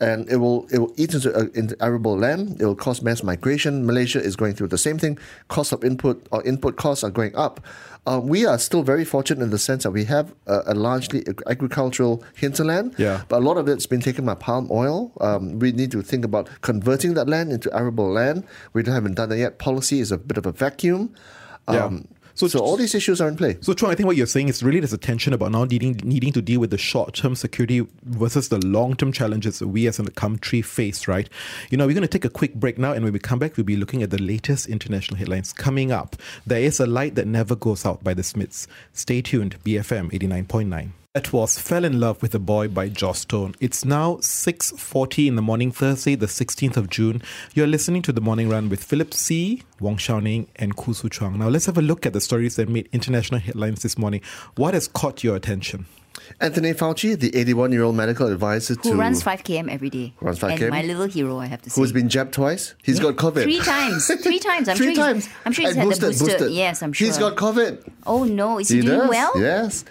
And 0.00 0.28
it 0.28 0.36
will 0.36 0.66
it 0.70 0.78
will 0.78 0.92
eat 0.96 1.14
into, 1.14 1.32
uh, 1.34 1.46
into 1.54 1.76
arable 1.82 2.18
land. 2.18 2.60
It 2.60 2.64
will 2.64 2.74
cause 2.74 3.00
mass 3.00 3.22
migration. 3.22 3.86
Malaysia 3.86 4.20
is 4.20 4.34
going 4.36 4.54
through 4.54 4.68
the 4.68 4.78
same 4.78 4.98
thing. 4.98 5.18
Cost 5.48 5.72
of 5.72 5.84
input 5.84 6.26
or 6.32 6.42
input 6.42 6.76
costs 6.76 7.04
are 7.04 7.10
going 7.10 7.34
up. 7.36 7.60
Uh, 8.06 8.20
we 8.22 8.44
are 8.44 8.58
still 8.58 8.82
very 8.82 9.04
fortunate 9.04 9.42
in 9.42 9.50
the 9.50 9.58
sense 9.58 9.84
that 9.84 9.92
we 9.92 10.04
have 10.04 10.34
a, 10.46 10.62
a 10.66 10.74
largely 10.74 11.24
agricultural 11.46 12.22
hinterland. 12.34 12.94
Yeah. 12.98 13.22
But 13.28 13.38
a 13.38 13.44
lot 13.44 13.56
of 13.56 13.66
it's 13.66 13.86
been 13.86 14.00
taken 14.00 14.26
by 14.26 14.34
palm 14.34 14.68
oil. 14.70 15.12
Um, 15.20 15.58
we 15.58 15.72
need 15.72 15.90
to 15.92 16.02
think 16.02 16.24
about 16.24 16.50
converting 16.60 17.14
that 17.14 17.28
land 17.28 17.52
into 17.52 17.74
arable 17.74 18.10
land. 18.10 18.44
We 18.74 18.84
haven't 18.84 19.14
done 19.14 19.30
that 19.30 19.38
yet. 19.38 19.58
Policy 19.58 20.00
is 20.00 20.12
a 20.12 20.18
bit 20.18 20.36
of 20.36 20.44
a 20.44 20.52
vacuum. 20.52 21.14
Yeah. 21.70 21.98
So 22.36 22.48
so, 22.48 22.58
all 22.58 22.76
these 22.76 22.94
issues 22.94 23.20
are 23.20 23.28
in 23.28 23.36
play. 23.36 23.58
So, 23.60 23.74
Chuang, 23.74 23.92
I 23.92 23.94
think 23.94 24.08
what 24.08 24.16
you're 24.16 24.26
saying 24.26 24.48
is 24.48 24.62
really 24.62 24.80
there's 24.80 24.92
a 24.92 24.98
tension 24.98 25.32
about 25.32 25.52
now 25.52 25.64
needing 25.64 26.00
needing 26.02 26.32
to 26.32 26.42
deal 26.42 26.58
with 26.58 26.70
the 26.70 26.78
short 26.78 27.14
term 27.14 27.36
security 27.36 27.86
versus 28.02 28.48
the 28.48 28.58
long 28.66 28.96
term 28.96 29.12
challenges 29.12 29.60
that 29.60 29.68
we 29.68 29.86
as 29.86 30.00
a 30.00 30.10
country 30.10 30.60
face, 30.60 31.06
right? 31.06 31.28
You 31.70 31.78
know, 31.78 31.86
we're 31.86 31.94
going 31.94 32.02
to 32.02 32.08
take 32.08 32.24
a 32.24 32.30
quick 32.30 32.54
break 32.54 32.76
now, 32.76 32.92
and 32.92 33.04
when 33.04 33.12
we 33.12 33.20
come 33.20 33.38
back, 33.38 33.56
we'll 33.56 33.64
be 33.64 33.76
looking 33.76 34.02
at 34.02 34.10
the 34.10 34.20
latest 34.20 34.66
international 34.68 35.16
headlines. 35.16 35.52
Coming 35.52 35.92
up, 35.92 36.16
there 36.44 36.60
is 36.60 36.80
a 36.80 36.86
light 36.86 37.14
that 37.14 37.28
never 37.28 37.54
goes 37.54 37.86
out 37.86 38.02
by 38.02 38.14
the 38.14 38.24
Smiths. 38.24 38.66
Stay 38.92 39.22
tuned, 39.22 39.62
BFM 39.62 40.10
89.9. 40.10 41.03
That 41.14 41.32
was 41.32 41.60
Fell 41.60 41.84
in 41.84 42.00
Love 42.00 42.20
with 42.22 42.34
a 42.34 42.40
Boy 42.40 42.66
by 42.66 42.88
Joss 42.88 43.20
Stone. 43.20 43.54
It's 43.60 43.84
now 43.84 44.14
6.40 44.16 45.28
in 45.28 45.36
the 45.36 45.42
morning, 45.42 45.70
Thursday, 45.70 46.16
the 46.16 46.26
16th 46.26 46.76
of 46.76 46.90
June. 46.90 47.22
You're 47.54 47.68
listening 47.68 48.02
to 48.02 48.12
The 48.12 48.20
Morning 48.20 48.48
Run 48.48 48.68
with 48.68 48.82
Philip 48.82 49.14
See., 49.14 49.62
Wong 49.78 49.96
Shou 49.96 50.20
Ning, 50.20 50.48
and 50.56 50.74
Khoo 50.76 50.92
Hsu 50.92 51.08
Chuang. 51.08 51.38
Now, 51.38 51.46
let's 51.48 51.66
have 51.66 51.78
a 51.78 51.82
look 51.82 52.04
at 52.04 52.14
the 52.14 52.20
stories 52.20 52.56
that 52.56 52.68
made 52.68 52.88
international 52.92 53.38
headlines 53.38 53.82
this 53.84 53.96
morning. 53.96 54.22
What 54.56 54.74
has 54.74 54.88
caught 54.88 55.22
your 55.22 55.36
attention? 55.36 55.86
Anthony 56.40 56.72
Fauci, 56.72 57.16
the 57.16 57.36
81 57.36 57.70
year 57.70 57.84
old 57.84 57.94
medical 57.94 58.26
advisor 58.26 58.74
Who 58.74 58.90
to 58.90 58.96
runs 58.96 59.22
5 59.22 59.44
km 59.44 59.68
every 59.70 59.90
day? 59.90 60.14
Runs 60.20 60.40
5 60.40 60.50
And 60.50 60.60
km? 60.62 60.70
my 60.70 60.82
little 60.82 61.06
hero, 61.06 61.38
I 61.38 61.46
have 61.46 61.62
to 61.62 61.70
say. 61.70 61.80
who's 61.80 61.92
been 61.92 62.08
jabbed 62.08 62.34
twice. 62.34 62.74
He's 62.82 62.98
got 62.98 63.14
COVID. 63.14 63.44
Three 63.44 63.60
times. 63.60 64.08
Three 64.20 64.40
times. 64.40 64.68
I'm 64.68 64.76
Three 64.78 64.96
sure 64.96 65.04
times. 65.04 65.26
He's, 65.26 65.34
I'm 65.46 65.52
sure 65.52 65.62
he's 65.66 65.76
And 65.76 65.78
had 65.78 65.88
boosted, 65.90 66.02
the 66.02 66.08
booster. 66.08 66.38
boosted. 66.38 66.50
Yes, 66.52 66.82
I'm 66.82 66.92
sure. 66.92 67.06
He's 67.06 67.18
got 67.18 67.36
COVID. 67.36 67.88
Oh 68.04 68.24
no, 68.24 68.58
is 68.58 68.68
he, 68.68 68.76
He 68.76 68.82
doing 68.82 68.98
does. 68.98 69.08
well? 69.10 69.32
Yes. 69.40 69.84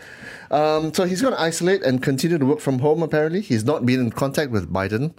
Um, 0.54 0.94
so 0.94 1.06
he's 1.06 1.22
going 1.22 1.34
to 1.34 1.42
isolate 1.42 1.82
and 1.84 2.02
continue 2.02 2.38
to 2.38 2.46
work 2.46 2.60
from 2.60 2.80
home, 2.80 3.02
apparently. 3.02 3.42
He's 3.42 3.64
not 3.66 3.86
been 3.86 4.00
in 4.00 4.12
contact 4.12 4.52
with 4.52 4.72
Biden, 4.72 5.14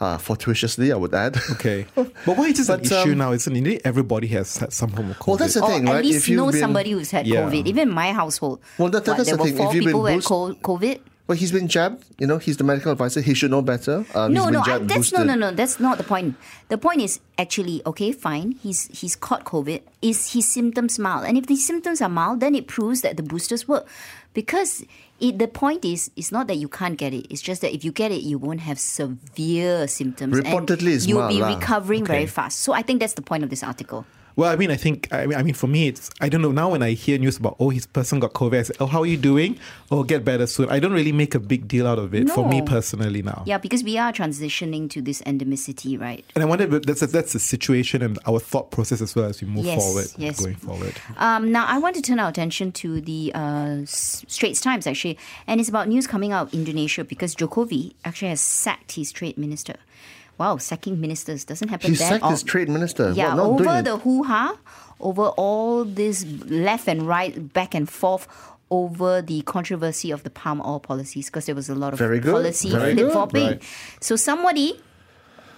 uh, 0.00 0.18
fortuitously, 0.18 0.90
I 0.92 0.96
would 0.96 1.14
add. 1.14 1.36
Okay. 1.52 1.86
But 1.94 2.36
why 2.36 2.46
is 2.46 2.58
this 2.58 2.68
an 2.68 2.80
But, 2.82 2.86
issue 2.90 3.12
um, 3.12 3.18
now? 3.18 3.32
Isn't 3.32 3.54
it? 3.66 3.82
Everybody 3.84 4.26
has 4.28 4.56
had 4.56 4.72
some 4.72 4.90
form 4.90 5.10
of 5.12 5.18
COVID. 5.18 5.26
Well, 5.28 5.36
that's 5.36 5.54
the 5.54 5.62
Or 5.62 5.68
thing, 5.70 5.88
at 5.88 6.04
least 6.04 6.18
If 6.18 6.28
you've 6.28 6.38
know 6.38 6.50
been- 6.50 6.60
somebody 6.60 6.90
who's 6.90 7.10
had 7.12 7.26
Yeah. 7.26 7.42
COVID. 7.42 7.66
Even 7.66 7.90
my 7.90 8.12
household. 8.12 8.60
Well, 8.78 8.88
that- 8.90 9.06
What, 9.06 9.16
that's 9.18 9.28
there 9.28 9.36
the 9.36 9.42
were 9.42 9.48
thing. 9.48 9.56
four 9.58 9.68
If 9.68 9.74
you've 9.76 9.84
people 9.84 10.02
been 10.04 10.20
who 10.20 10.46
had 10.48 10.62
COVID. 10.62 10.98
Well, 11.28 11.38
he's 11.38 11.52
been 11.52 11.68
jabbed. 11.68 12.02
You 12.18 12.26
know, 12.26 12.38
he's 12.38 12.56
the 12.56 12.64
medical 12.64 12.90
advisor. 12.90 13.20
He 13.20 13.34
should 13.34 13.52
know 13.52 13.62
better. 13.62 14.04
Um, 14.16 14.32
No, 14.34 14.46
he's 14.46 14.52
no, 14.52 14.60
I, 14.62 14.64
jabbed, 14.66 14.88
that's 14.88 15.12
no, 15.12 15.22
no, 15.22 15.36
no. 15.36 15.52
That's 15.52 15.78
not 15.78 15.96
the 15.98 16.02
point. 16.02 16.34
The 16.70 16.76
point 16.76 17.02
is 17.02 17.20
actually 17.38 17.82
okay, 17.86 18.10
fine. 18.10 18.56
He's 18.60 18.88
he's 18.90 19.14
caught 19.14 19.44
COVID. 19.44 19.80
Is 20.02 20.32
his 20.32 20.48
symptoms 20.48 20.98
mild? 20.98 21.26
And 21.26 21.38
if 21.38 21.46
the 21.46 21.54
symptoms 21.54 22.02
are 22.02 22.08
mild, 22.08 22.40
then 22.40 22.56
it 22.56 22.66
proves 22.66 23.02
that 23.02 23.16
the 23.16 23.22
boosters 23.22 23.68
work. 23.68 23.86
Because 24.32 24.84
it, 25.18 25.38
the 25.38 25.48
point 25.48 25.84
is, 25.84 26.10
it's 26.16 26.30
not 26.30 26.46
that 26.46 26.56
you 26.56 26.68
can't 26.68 26.96
get 26.96 27.12
it. 27.12 27.26
It's 27.30 27.42
just 27.42 27.62
that 27.62 27.74
if 27.74 27.84
you 27.84 27.92
get 27.92 28.12
it, 28.12 28.22
you 28.22 28.38
won't 28.38 28.60
have 28.60 28.78
severe 28.78 29.88
symptoms. 29.88 30.38
Reportedly, 30.38 30.80
and 30.80 30.88
it's 30.94 31.06
you'll 31.06 31.28
be 31.28 31.42
recovering 31.42 32.04
very 32.04 32.26
fast. 32.26 32.60
So 32.60 32.72
I 32.72 32.82
think 32.82 33.00
that's 33.00 33.14
the 33.14 33.22
point 33.22 33.42
of 33.42 33.50
this 33.50 33.62
article. 33.62 34.06
Well, 34.36 34.50
I 34.50 34.56
mean, 34.56 34.70
I 34.70 34.76
think, 34.76 35.08
I 35.12 35.26
mean, 35.26 35.38
I 35.38 35.42
mean, 35.42 35.54
for 35.54 35.66
me, 35.66 35.88
it's, 35.88 36.10
I 36.20 36.28
don't 36.28 36.40
know, 36.40 36.52
now 36.52 36.70
when 36.70 36.82
I 36.82 36.92
hear 36.92 37.18
news 37.18 37.36
about, 37.36 37.56
oh, 37.58 37.70
his 37.70 37.86
person 37.86 38.20
got 38.20 38.32
COVID, 38.32 38.58
I 38.58 38.62
say, 38.62 38.74
oh, 38.80 38.86
how 38.86 39.00
are 39.00 39.06
you 39.06 39.16
doing? 39.16 39.58
Oh, 39.90 40.02
get 40.04 40.24
better 40.24 40.46
soon. 40.46 40.68
I 40.70 40.78
don't 40.78 40.92
really 40.92 41.12
make 41.12 41.34
a 41.34 41.40
big 41.40 41.68
deal 41.68 41.86
out 41.86 41.98
of 41.98 42.14
it 42.14 42.30
for 42.30 42.48
me 42.48 42.62
personally 42.62 43.22
now. 43.22 43.42
Yeah, 43.46 43.58
because 43.58 43.82
we 43.82 43.98
are 43.98 44.12
transitioning 44.12 44.88
to 44.90 45.02
this 45.02 45.20
endemicity, 45.22 46.00
right? 46.00 46.24
And 46.34 46.42
I 46.42 46.46
wonder 46.46 46.76
if 46.76 46.82
that's, 46.82 47.00
that's 47.00 47.32
the 47.32 47.38
situation 47.38 48.02
and 48.02 48.18
our 48.26 48.38
thought 48.38 48.70
process 48.70 49.00
as 49.00 49.14
well 49.14 49.26
as 49.26 49.42
we 49.42 49.48
move 49.48 49.64
Yes, 49.64 49.82
forward, 49.84 50.06
yes. 50.16 50.40
going 50.40 50.56
forward. 50.56 50.94
Um, 51.16 51.50
now, 51.52 51.66
I 51.66 51.78
want 51.78 51.96
to 51.96 52.02
turn 52.02 52.18
our 52.18 52.28
attention 52.28 52.72
to 52.72 53.00
the 53.00 53.32
uh, 53.34 53.78
Straits 53.84 54.60
Times, 54.60 54.86
actually, 54.86 55.18
and 55.46 55.60
it's 55.60 55.68
about 55.68 55.88
news 55.88 56.06
coming 56.06 56.32
out 56.32 56.48
of 56.48 56.54
Indonesia 56.54 57.04
because 57.04 57.34
Jokowi 57.34 57.94
actually 58.04 58.28
has 58.28 58.40
sacked 58.40 58.92
his 58.92 59.12
trade 59.12 59.36
minister. 59.36 59.74
Wow, 60.40 60.56
sacking 60.56 60.98
ministers 61.02 61.44
doesn't 61.44 61.68
happen 61.68 61.90
He 61.90 61.96
that 61.96 62.08
sacked 62.08 62.30
his 62.30 62.42
trade 62.42 62.70
minister. 62.70 63.12
Yeah, 63.12 63.34
not 63.34 63.46
over 63.46 63.82
the 63.82 63.98
hoo 63.98 64.22
ha, 64.24 64.56
over 64.98 65.26
all 65.36 65.84
this 65.84 66.24
left 66.46 66.88
and 66.88 67.06
right, 67.06 67.52
back 67.52 67.74
and 67.74 67.86
forth. 67.88 68.26
Over 68.72 69.20
the 69.20 69.42
controversy 69.42 70.12
of 70.12 70.22
the 70.22 70.30
palm 70.30 70.60
oil 70.60 70.78
policies, 70.78 71.26
because 71.26 71.46
there 71.46 71.56
was 71.56 71.68
a 71.68 71.74
lot 71.74 71.92
of 71.92 71.98
Very 71.98 72.20
good, 72.20 72.32
policy 72.32 72.70
flip 72.70 73.10
flopping. 73.10 73.46
Right. 73.48 73.62
So 74.00 74.14
somebody, 74.14 74.80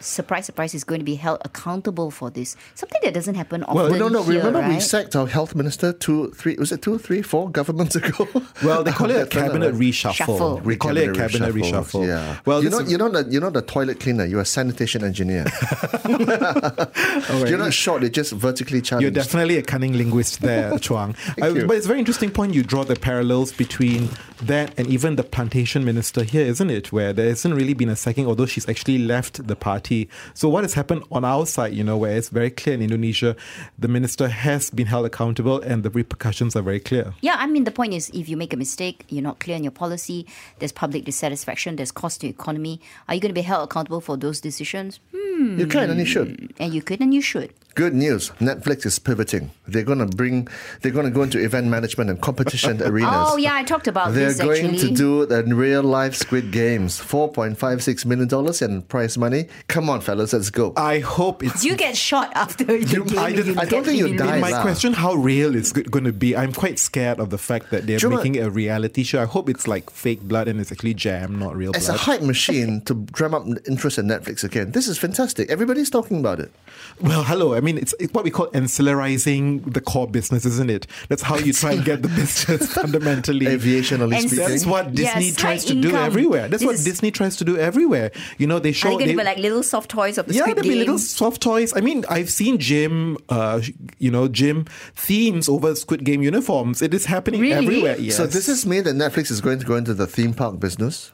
surprise, 0.02 0.46
surprise, 0.46 0.74
is 0.74 0.84
going 0.84 1.00
to 1.00 1.04
be 1.04 1.14
held 1.14 1.40
accountable 1.44 2.10
for 2.10 2.30
this. 2.30 2.56
Something 2.74 3.00
that 3.02 3.14
doesn't 3.14 3.34
happen 3.34 3.62
often. 3.64 3.76
Well, 3.76 3.98
no, 3.98 4.08
no. 4.08 4.22
here, 4.22 4.44
remember 4.44 4.68
we 4.68 4.80
sacked 4.80 5.16
our 5.16 5.26
health 5.26 5.54
minister 5.54 5.92
two, 5.92 6.30
three. 6.32 6.56
Was 6.56 6.72
it 6.72 6.82
two, 6.82 6.98
three, 6.98 7.22
four 7.22 7.50
governments 7.50 7.96
ago? 7.96 8.28
Well, 8.62 8.84
they 8.84 8.92
call 9.00 9.10
it 9.10 9.20
a 9.20 9.26
cabinet 9.26 9.74
reshuffle. 9.74 10.12
Shuffle. 10.14 10.58
We 10.60 10.76
call 10.76 10.96
it 10.96 11.08
a 11.08 11.12
cabinet 11.12 11.54
reshuffle. 11.54 12.06
Yeah. 12.06 12.38
Well, 12.44 12.62
you 12.62 12.70
know, 12.70 12.80
you 12.80 12.98
know 12.98 13.08
the 13.08 13.30
you 13.30 13.40
know 13.40 13.50
the 13.50 13.62
toilet 13.62 14.00
cleaner. 14.00 14.24
You're 14.24 14.40
a 14.40 14.44
sanitation 14.44 15.04
engineer. 15.04 15.44
You're 16.08 17.58
not 17.58 17.72
short. 17.72 18.02
You're 18.02 18.10
just 18.10 18.32
vertically 18.32 18.80
challenged. 18.80 19.02
You're 19.02 19.10
definitely 19.10 19.56
a 19.56 19.62
cunning 19.62 19.94
linguist 19.94 20.40
there, 20.40 20.78
Chuang. 20.78 21.14
Uh, 21.40 21.48
you. 21.48 21.66
but 21.66 21.76
it's 21.76 21.86
a 21.86 21.88
very 21.88 22.00
interesting 22.00 22.30
point 22.30 22.54
you 22.54 22.62
draw 22.62 22.84
the 22.84 22.96
parallels 22.96 23.52
between 23.52 24.08
that 24.46 24.78
and 24.78 24.86
even 24.88 25.16
the 25.16 25.22
plantation 25.22 25.84
minister 25.84 26.24
here, 26.24 26.44
isn't 26.46 26.70
it? 26.70 26.92
Where 26.92 27.12
there 27.12 27.28
hasn't 27.28 27.54
really 27.54 27.74
been 27.74 27.88
a 27.88 27.96
sacking, 27.96 28.26
although 28.26 28.46
she's 28.46 28.68
actually 28.68 28.98
left 28.98 29.46
the 29.46 29.56
party. 29.56 30.08
So 30.34 30.48
what 30.48 30.64
has 30.64 30.74
happened 30.74 31.04
on 31.10 31.24
our 31.24 31.46
side, 31.46 31.74
you 31.74 31.84
know, 31.84 31.96
where 31.96 32.16
it's 32.16 32.28
very 32.28 32.50
clear 32.50 32.74
in 32.74 32.82
Indonesia, 32.82 33.36
the 33.78 33.88
minister 33.88 34.28
has 34.28 34.70
been 34.70 34.86
held 34.86 35.06
accountable 35.06 35.60
and 35.60 35.82
the 35.82 35.90
repercussions 35.90 36.56
are 36.56 36.62
very 36.62 36.80
clear. 36.80 37.14
Yeah, 37.20 37.36
I 37.38 37.46
mean, 37.46 37.64
the 37.64 37.70
point 37.70 37.94
is 37.94 38.10
if 38.10 38.28
you 38.28 38.36
make 38.36 38.52
a 38.52 38.56
mistake, 38.56 39.04
you're 39.08 39.22
not 39.22 39.38
clear 39.38 39.56
in 39.56 39.64
your 39.64 39.72
policy, 39.72 40.26
there's 40.58 40.72
public 40.72 41.04
dissatisfaction, 41.04 41.76
there's 41.76 41.92
cost 41.92 42.20
to 42.20 42.26
the 42.26 42.30
economy. 42.30 42.80
Are 43.08 43.14
you 43.14 43.20
going 43.20 43.30
to 43.30 43.34
be 43.34 43.42
held 43.42 43.64
accountable 43.64 44.00
for 44.00 44.16
those 44.16 44.40
decisions? 44.40 45.00
You 45.12 45.66
can 45.66 45.90
and 45.90 45.98
you 45.98 46.06
should. 46.06 46.38
Hmm, 46.38 46.62
and 46.62 46.74
you 46.74 46.82
could 46.82 47.00
and 47.00 47.12
you 47.12 47.20
should. 47.20 47.52
Good 47.74 47.94
news. 47.94 48.30
Netflix 48.40 48.84
is 48.84 48.98
pivoting. 48.98 49.50
They're 49.66 49.82
going 49.84 49.98
to 49.98 50.06
bring. 50.06 50.48
They're 50.80 50.92
going 50.92 51.06
to 51.06 51.10
go 51.10 51.22
into 51.22 51.38
event 51.42 51.68
management 51.68 52.10
and 52.10 52.20
competition 52.20 52.82
oh, 52.82 52.88
arenas. 52.88 53.10
Oh, 53.14 53.36
yeah, 53.36 53.54
I 53.54 53.62
talked 53.64 53.88
about 53.88 54.12
this. 54.12 54.36
They're 54.36 54.46
going 54.46 54.74
actually. 54.74 54.88
to 54.90 54.94
do 54.94 55.26
the 55.26 55.42
real 55.44 55.82
life 55.82 56.14
Squid 56.14 56.50
Games. 56.52 56.98
Four 56.98 57.30
point 57.30 57.58
five 57.58 57.82
six 57.82 58.04
million 58.04 58.28
dollars 58.28 58.60
in 58.60 58.82
prize 58.82 59.16
money. 59.16 59.48
Come 59.68 59.88
on, 59.88 60.00
fellas, 60.00 60.32
let's 60.32 60.50
go. 60.50 60.74
I 60.76 60.98
hope 60.98 61.42
it's. 61.42 61.62
Do 61.62 61.68
you 61.68 61.76
get 61.76 61.96
shot 61.96 62.30
after 62.34 62.64
the 62.64 62.78
game? 62.78 63.18
I 63.18 63.32
didn't- 63.32 63.58
I 63.58 63.64
don't 63.64 63.84
think 63.84 63.98
you 63.98 64.08
get 64.08 64.18
die, 64.18 64.40
my 64.40 64.50
lah. 64.50 64.62
question, 64.62 64.92
how 64.92 65.14
real 65.14 65.54
is 65.54 65.72
it 65.72 65.90
going 65.90 66.04
to 66.04 66.12
be? 66.12 66.36
I'm 66.36 66.52
quite 66.52 66.78
scared 66.78 67.20
of 67.20 67.30
the 67.30 67.38
fact 67.38 67.70
that 67.70 67.86
they're 67.86 67.98
Do 67.98 68.10
making 68.10 68.34
it 68.34 68.40
a 68.40 68.50
reality 68.50 69.02
show. 69.02 69.22
I 69.22 69.26
hope 69.26 69.48
it's 69.48 69.66
like 69.66 69.90
fake 69.90 70.22
blood 70.22 70.48
and 70.48 70.60
it's 70.60 70.72
actually 70.72 70.94
jam, 70.94 71.38
not 71.38 71.56
real 71.56 71.72
It's 71.72 71.88
a 71.88 71.96
hype 71.96 72.22
machine 72.22 72.80
to 72.82 72.94
drum 72.94 73.34
up 73.34 73.46
interest 73.66 73.98
in 73.98 74.06
Netflix 74.06 74.44
again. 74.44 74.72
This 74.72 74.88
is 74.88 74.98
fantastic. 74.98 75.50
Everybody's 75.50 75.90
talking 75.90 76.18
about 76.20 76.40
it. 76.40 76.52
Well, 77.00 77.24
hello. 77.24 77.52
I 77.62 77.64
mean, 77.64 77.78
it's, 77.78 77.94
it's 78.00 78.12
what 78.12 78.24
we 78.24 78.30
call 78.32 78.48
ancillarizing 78.48 79.72
the 79.72 79.80
core 79.80 80.08
business, 80.08 80.44
isn't 80.44 80.68
it? 80.68 80.86
That's 81.08 81.22
how 81.22 81.36
you 81.38 81.52
try 81.52 81.72
and 81.74 81.84
get 81.84 82.02
the 82.02 82.08
business 82.20 82.72
fundamentally. 82.74 83.46
Aviationally 83.46 84.14
And 84.16 84.28
speaking. 84.28 84.48
That's 84.48 84.66
what 84.66 84.94
Disney 84.94 85.30
side 85.30 85.38
tries 85.38 85.64
to 85.66 85.80
do 85.80 85.94
everywhere. 85.94 86.48
That's 86.48 86.62
This 86.62 86.66
what 86.66 86.74
is- 86.74 86.84
Disney 86.84 87.10
tries 87.12 87.36
to 87.36 87.44
do 87.44 87.56
everywhere. 87.56 88.10
You 88.38 88.46
know, 88.48 88.58
they 88.58 88.72
show. 88.72 88.88
Are 88.88 88.92
you 88.92 88.98
going 88.98 89.06
they- 89.08 89.12
to 89.14 89.18
be 89.18 89.24
like 89.24 89.38
little 89.38 89.62
soft 89.62 89.90
toys 89.90 90.18
of 90.18 90.26
the 90.26 90.34
yeah, 90.34 90.46
there'll 90.46 90.62
be 90.62 90.74
little 90.74 90.98
soft 90.98 91.40
toys. 91.40 91.72
I 91.76 91.80
mean, 91.80 92.04
I've 92.10 92.30
seen 92.30 92.58
gym, 92.58 93.16
uh, 93.28 93.60
you 93.98 94.10
know, 94.10 94.26
gym 94.26 94.66
themes 94.96 95.48
over 95.48 95.74
Squid 95.76 96.04
Game 96.04 96.22
uniforms. 96.22 96.82
It 96.82 96.92
is 96.92 97.06
happening 97.06 97.40
Really? 97.40 97.54
everywhere. 97.66 97.96
Yes. 97.98 98.16
So 98.16 98.26
this 98.26 98.48
is 98.48 98.66
me 98.66 98.80
that 98.80 98.96
Netflix 98.96 99.30
is 99.30 99.40
going 99.40 99.60
to 99.60 99.64
go 99.66 99.76
into 99.76 99.94
the 99.94 100.06
theme 100.08 100.34
park 100.34 100.58
business. 100.58 101.12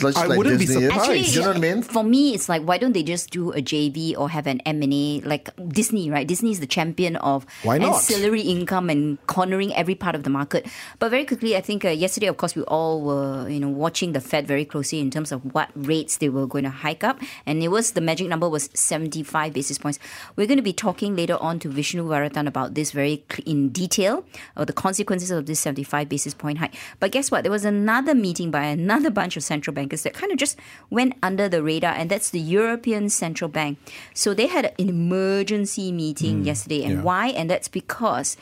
Just 0.00 0.18
I 0.18 0.26
like 0.26 0.38
wouldn't 0.38 0.58
be 0.58 0.66
Disney 0.66 0.84
is. 0.84 0.90
surprised. 0.90 1.10
Actually, 1.10 1.20
you 1.34 1.40
know 1.42 1.48
what 1.48 1.56
I 1.56 1.60
mean? 1.60 1.82
For 1.82 2.02
me, 2.04 2.34
it's 2.34 2.48
like 2.48 2.62
why 2.62 2.78
don't 2.78 2.92
they 2.92 3.02
just 3.02 3.30
do 3.30 3.52
a 3.52 3.60
JV 3.62 4.16
or 4.16 4.28
have 4.30 4.46
an 4.46 4.60
M 4.66 4.82
and 4.82 4.92
A 4.92 5.20
like 5.24 5.50
Disney, 5.68 6.10
right? 6.10 6.26
Disney 6.26 6.50
is 6.50 6.60
the 6.60 6.66
champion 6.66 7.16
of 7.16 7.46
Why 7.62 7.78
not? 7.78 7.94
ancillary 7.94 8.42
income 8.42 8.90
and 8.90 9.18
cornering 9.26 9.74
every 9.74 9.94
part 9.94 10.14
of 10.14 10.22
the 10.24 10.30
market. 10.30 10.66
But 10.98 11.10
very 11.10 11.24
quickly, 11.24 11.56
I 11.56 11.60
think 11.60 11.84
uh, 11.84 11.88
yesterday, 11.90 12.26
of 12.26 12.36
course, 12.36 12.54
we 12.54 12.62
all 12.62 13.02
were 13.02 13.48
you 13.48 13.60
know 13.60 13.68
watching 13.68 14.12
the 14.12 14.20
Fed 14.20 14.46
very 14.46 14.64
closely 14.64 15.00
in 15.00 15.10
terms 15.10 15.32
of 15.32 15.54
what 15.54 15.70
rates 15.74 16.16
they 16.18 16.28
were 16.28 16.46
going 16.46 16.64
to 16.64 16.70
hike 16.70 17.04
up, 17.04 17.20
and 17.46 17.62
it 17.62 17.68
was 17.68 17.92
the 17.92 18.00
magic 18.00 18.28
number 18.28 18.48
was 18.48 18.70
seventy 18.74 19.22
five 19.22 19.52
basis 19.52 19.78
points. 19.78 19.98
We're 20.36 20.46
going 20.46 20.58
to 20.58 20.62
be 20.62 20.72
talking 20.72 21.16
later 21.16 21.36
on 21.40 21.58
to 21.60 21.68
Vishnu 21.68 22.04
Varathan 22.04 22.46
about 22.46 22.74
this 22.74 22.90
very 22.92 23.24
in 23.46 23.68
detail 23.70 24.24
or 24.56 24.64
the 24.64 24.72
consequences 24.72 25.30
of 25.30 25.46
this 25.46 25.60
seventy 25.60 25.82
five 25.84 26.08
basis 26.08 26.34
point 26.34 26.58
hike. 26.58 26.74
But 27.00 27.12
guess 27.12 27.30
what? 27.30 27.42
There 27.42 27.52
was 27.52 27.64
another 27.64 28.14
meeting 28.14 28.50
by 28.50 28.64
another 28.64 29.10
bunch 29.10 29.36
of 29.36 29.42
central 29.42 29.74
bankers 29.90 30.02
that 30.04 30.14
kind 30.14 30.32
of 30.32 30.38
just 30.38 30.56
went 30.88 31.14
under 31.22 31.48
the 31.48 31.62
radar, 31.62 31.92
and 31.92 32.10
that's 32.10 32.30
the 32.30 32.40
European 32.40 33.10
Central 33.10 33.50
Bank. 33.50 33.78
So 34.14 34.34
they 34.34 34.46
had 34.46 34.72
an 34.78 34.88
emergency 34.88 35.90
meeting 35.92 36.42
mm, 36.42 36.46
yesterday, 36.46 36.84
and 36.84 36.94
yeah. 36.94 37.02
why? 37.02 37.28
And 37.28 37.50
that's 37.50 37.68
because. 37.68 38.36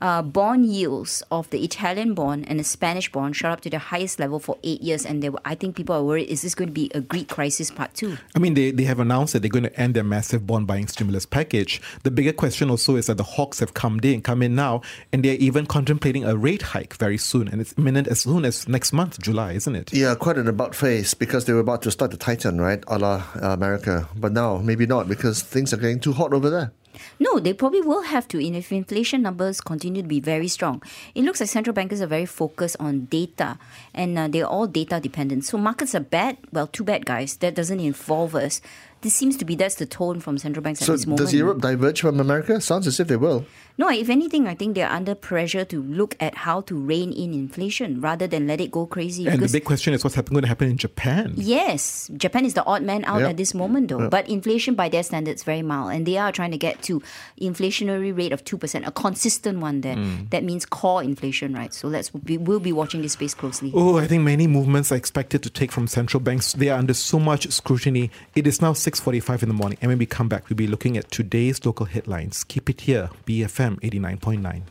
Uh, 0.00 0.22
bond 0.22 0.64
yields 0.64 1.22
of 1.30 1.50
the 1.50 1.62
Italian 1.62 2.14
bond 2.14 2.48
and 2.48 2.58
the 2.58 2.64
Spanish 2.64 3.12
bond 3.12 3.36
shot 3.36 3.52
up 3.52 3.60
to 3.60 3.68
the 3.68 3.78
highest 3.78 4.18
level 4.18 4.38
for 4.38 4.56
eight 4.62 4.80
years, 4.80 5.04
and 5.04 5.22
they 5.22 5.28
were, 5.28 5.40
I 5.44 5.54
think 5.54 5.76
people 5.76 5.94
are 5.94 6.02
worried: 6.02 6.28
is 6.28 6.40
this 6.42 6.54
going 6.54 6.68
to 6.68 6.72
be 6.72 6.90
a 6.94 7.00
Greek 7.00 7.28
crisis 7.28 7.70
part 7.70 7.92
two? 7.94 8.16
I 8.34 8.38
mean, 8.38 8.54
they, 8.54 8.70
they 8.70 8.84
have 8.84 8.98
announced 8.98 9.34
that 9.34 9.40
they're 9.40 9.50
going 9.50 9.64
to 9.64 9.80
end 9.80 9.94
their 9.94 10.04
massive 10.04 10.46
bond 10.46 10.66
buying 10.66 10.86
stimulus 10.86 11.26
package. 11.26 11.82
The 12.02 12.10
bigger 12.10 12.32
question 12.32 12.70
also 12.70 12.96
is 12.96 13.06
that 13.06 13.18
the 13.18 13.24
hawks 13.24 13.60
have 13.60 13.74
come 13.74 14.00
in, 14.02 14.22
come 14.22 14.42
in 14.42 14.54
now, 14.54 14.80
and 15.12 15.22
they're 15.22 15.34
even 15.34 15.66
contemplating 15.66 16.24
a 16.24 16.36
rate 16.36 16.62
hike 16.62 16.96
very 16.96 17.18
soon, 17.18 17.48
and 17.48 17.60
it's 17.60 17.74
imminent 17.76 18.08
as 18.08 18.20
soon 18.20 18.44
as 18.44 18.66
next 18.68 18.92
month, 18.92 19.20
July, 19.20 19.52
isn't 19.52 19.76
it? 19.76 19.92
Yeah, 19.92 20.14
quite 20.14 20.38
an 20.38 20.48
about 20.48 20.74
face 20.74 21.12
because 21.12 21.44
they 21.44 21.52
were 21.52 21.60
about 21.60 21.82
to 21.82 21.90
start 21.90 22.10
the 22.10 22.16
Titan, 22.16 22.60
right? 22.60 22.82
A 22.88 22.98
la 22.98 23.22
America. 23.42 24.08
But 24.16 24.32
now, 24.32 24.58
maybe 24.58 24.86
not 24.86 25.08
because 25.08 25.42
things 25.42 25.74
are 25.74 25.76
getting 25.76 26.00
too 26.00 26.12
hot 26.12 26.32
over 26.32 26.48
there. 26.48 26.72
No, 27.18 27.38
they 27.38 27.52
probably 27.52 27.80
will 27.80 28.02
have 28.02 28.28
to 28.28 28.38
in 28.38 28.54
if 28.54 28.72
inflation 28.72 29.22
numbers 29.22 29.60
continue 29.60 30.02
to 30.02 30.08
be 30.08 30.20
very 30.20 30.48
strong. 30.48 30.82
It 31.14 31.24
looks 31.24 31.40
like 31.40 31.48
central 31.48 31.74
bankers 31.74 32.00
are 32.00 32.06
very 32.06 32.26
focused 32.26 32.76
on 32.80 33.06
data 33.06 33.58
and 33.94 34.18
uh, 34.18 34.28
they're 34.28 34.46
all 34.46 34.66
data 34.66 35.00
dependent. 35.00 35.44
So 35.44 35.58
markets 35.58 35.94
are 35.94 36.00
bad. 36.00 36.38
Well, 36.52 36.66
too 36.66 36.84
bad, 36.84 37.06
guys. 37.06 37.36
That 37.36 37.54
doesn't 37.54 37.80
involve 37.80 38.34
us. 38.34 38.60
This 39.02 39.14
seems 39.14 39.36
to 39.38 39.44
be 39.46 39.54
that's 39.54 39.76
the 39.76 39.86
tone 39.86 40.20
from 40.20 40.36
central 40.36 40.62
banks 40.62 40.80
So 40.80 40.92
at 40.92 40.96
this 40.96 41.06
moment. 41.06 41.20
does 41.20 41.32
Europe 41.32 41.60
diverge 41.60 42.02
from 42.02 42.20
America? 42.20 42.60
Sounds 42.60 42.86
as 42.86 43.00
if 43.00 43.08
they 43.08 43.16
will. 43.16 43.46
No, 43.78 43.88
if 43.88 44.10
anything, 44.10 44.46
I 44.46 44.54
think 44.54 44.74
they're 44.74 44.90
under 44.90 45.14
pressure 45.14 45.64
to 45.64 45.82
look 45.82 46.14
at 46.20 46.34
how 46.34 46.60
to 46.62 46.76
rein 46.76 47.12
in 47.12 47.32
inflation 47.32 48.02
rather 48.02 48.26
than 48.26 48.46
let 48.46 48.60
it 48.60 48.70
go 48.70 48.84
crazy. 48.84 49.26
And 49.26 49.40
the 49.40 49.48
big 49.48 49.64
question 49.64 49.94
is 49.94 50.04
what's 50.04 50.16
happen- 50.16 50.34
going 50.34 50.42
to 50.42 50.48
happen 50.48 50.68
in 50.68 50.76
Japan? 50.76 51.32
Yes, 51.36 52.10
Japan 52.14 52.44
is 52.44 52.52
the 52.52 52.64
odd 52.66 52.82
man 52.82 53.06
out 53.06 53.20
Yeah. 53.22 53.30
at 53.30 53.38
this 53.38 53.54
moment, 53.54 53.88
though. 53.88 54.10
But 54.10 54.28
inflation, 54.28 54.74
by 54.74 54.90
their 54.90 55.02
standards, 55.02 55.44
very 55.44 55.62
mild, 55.62 55.92
and 55.92 56.04
they 56.04 56.18
are 56.18 56.30
trying 56.30 56.50
to 56.50 56.58
get 56.58 56.82
to 56.82 57.00
inflationary 57.40 58.14
rate 58.16 58.32
of 58.32 58.44
two 58.44 58.58
percent, 58.58 58.86
a 58.86 58.90
consistent 58.90 59.60
one. 59.60 59.80
There, 59.80 59.94
hmm. 59.96 60.24
that 60.28 60.44
means 60.44 60.66
core 60.66 61.02
inflation, 61.02 61.54
right? 61.54 61.72
So 61.72 61.88
let's 61.88 62.10
be, 62.10 62.36
we'll 62.36 62.60
be 62.60 62.72
watching 62.72 63.00
this 63.00 63.12
space 63.12 63.32
closely. 63.32 63.72
Oh, 63.74 63.96
I 63.96 64.06
think 64.06 64.22
many 64.24 64.46
movements 64.46 64.92
are 64.92 64.96
expected 64.96 65.42
to 65.44 65.48
take 65.50 65.72
from 65.72 65.86
central 65.86 66.20
banks. 66.20 66.52
They 66.52 66.68
are 66.68 66.78
under 66.78 66.92
so 66.94 67.18
much 67.18 67.50
scrutiny. 67.50 68.10
It 68.36 68.46
is 68.46 68.60
now 68.60 68.74
6:45 68.94 69.42
in 69.42 69.48
the 69.48 69.54
morning, 69.54 69.78
and 69.80 69.88
when 69.90 69.98
we 69.98 70.06
come 70.06 70.28
back, 70.28 70.48
we'll 70.48 70.56
be 70.56 70.66
looking 70.66 70.96
at 70.96 71.10
today's 71.10 71.64
local 71.64 71.86
headlines. 71.86 72.44
Keep 72.44 72.70
it 72.70 72.80
here, 72.82 73.10
BFM 73.26 73.78
89.9. 73.82 74.62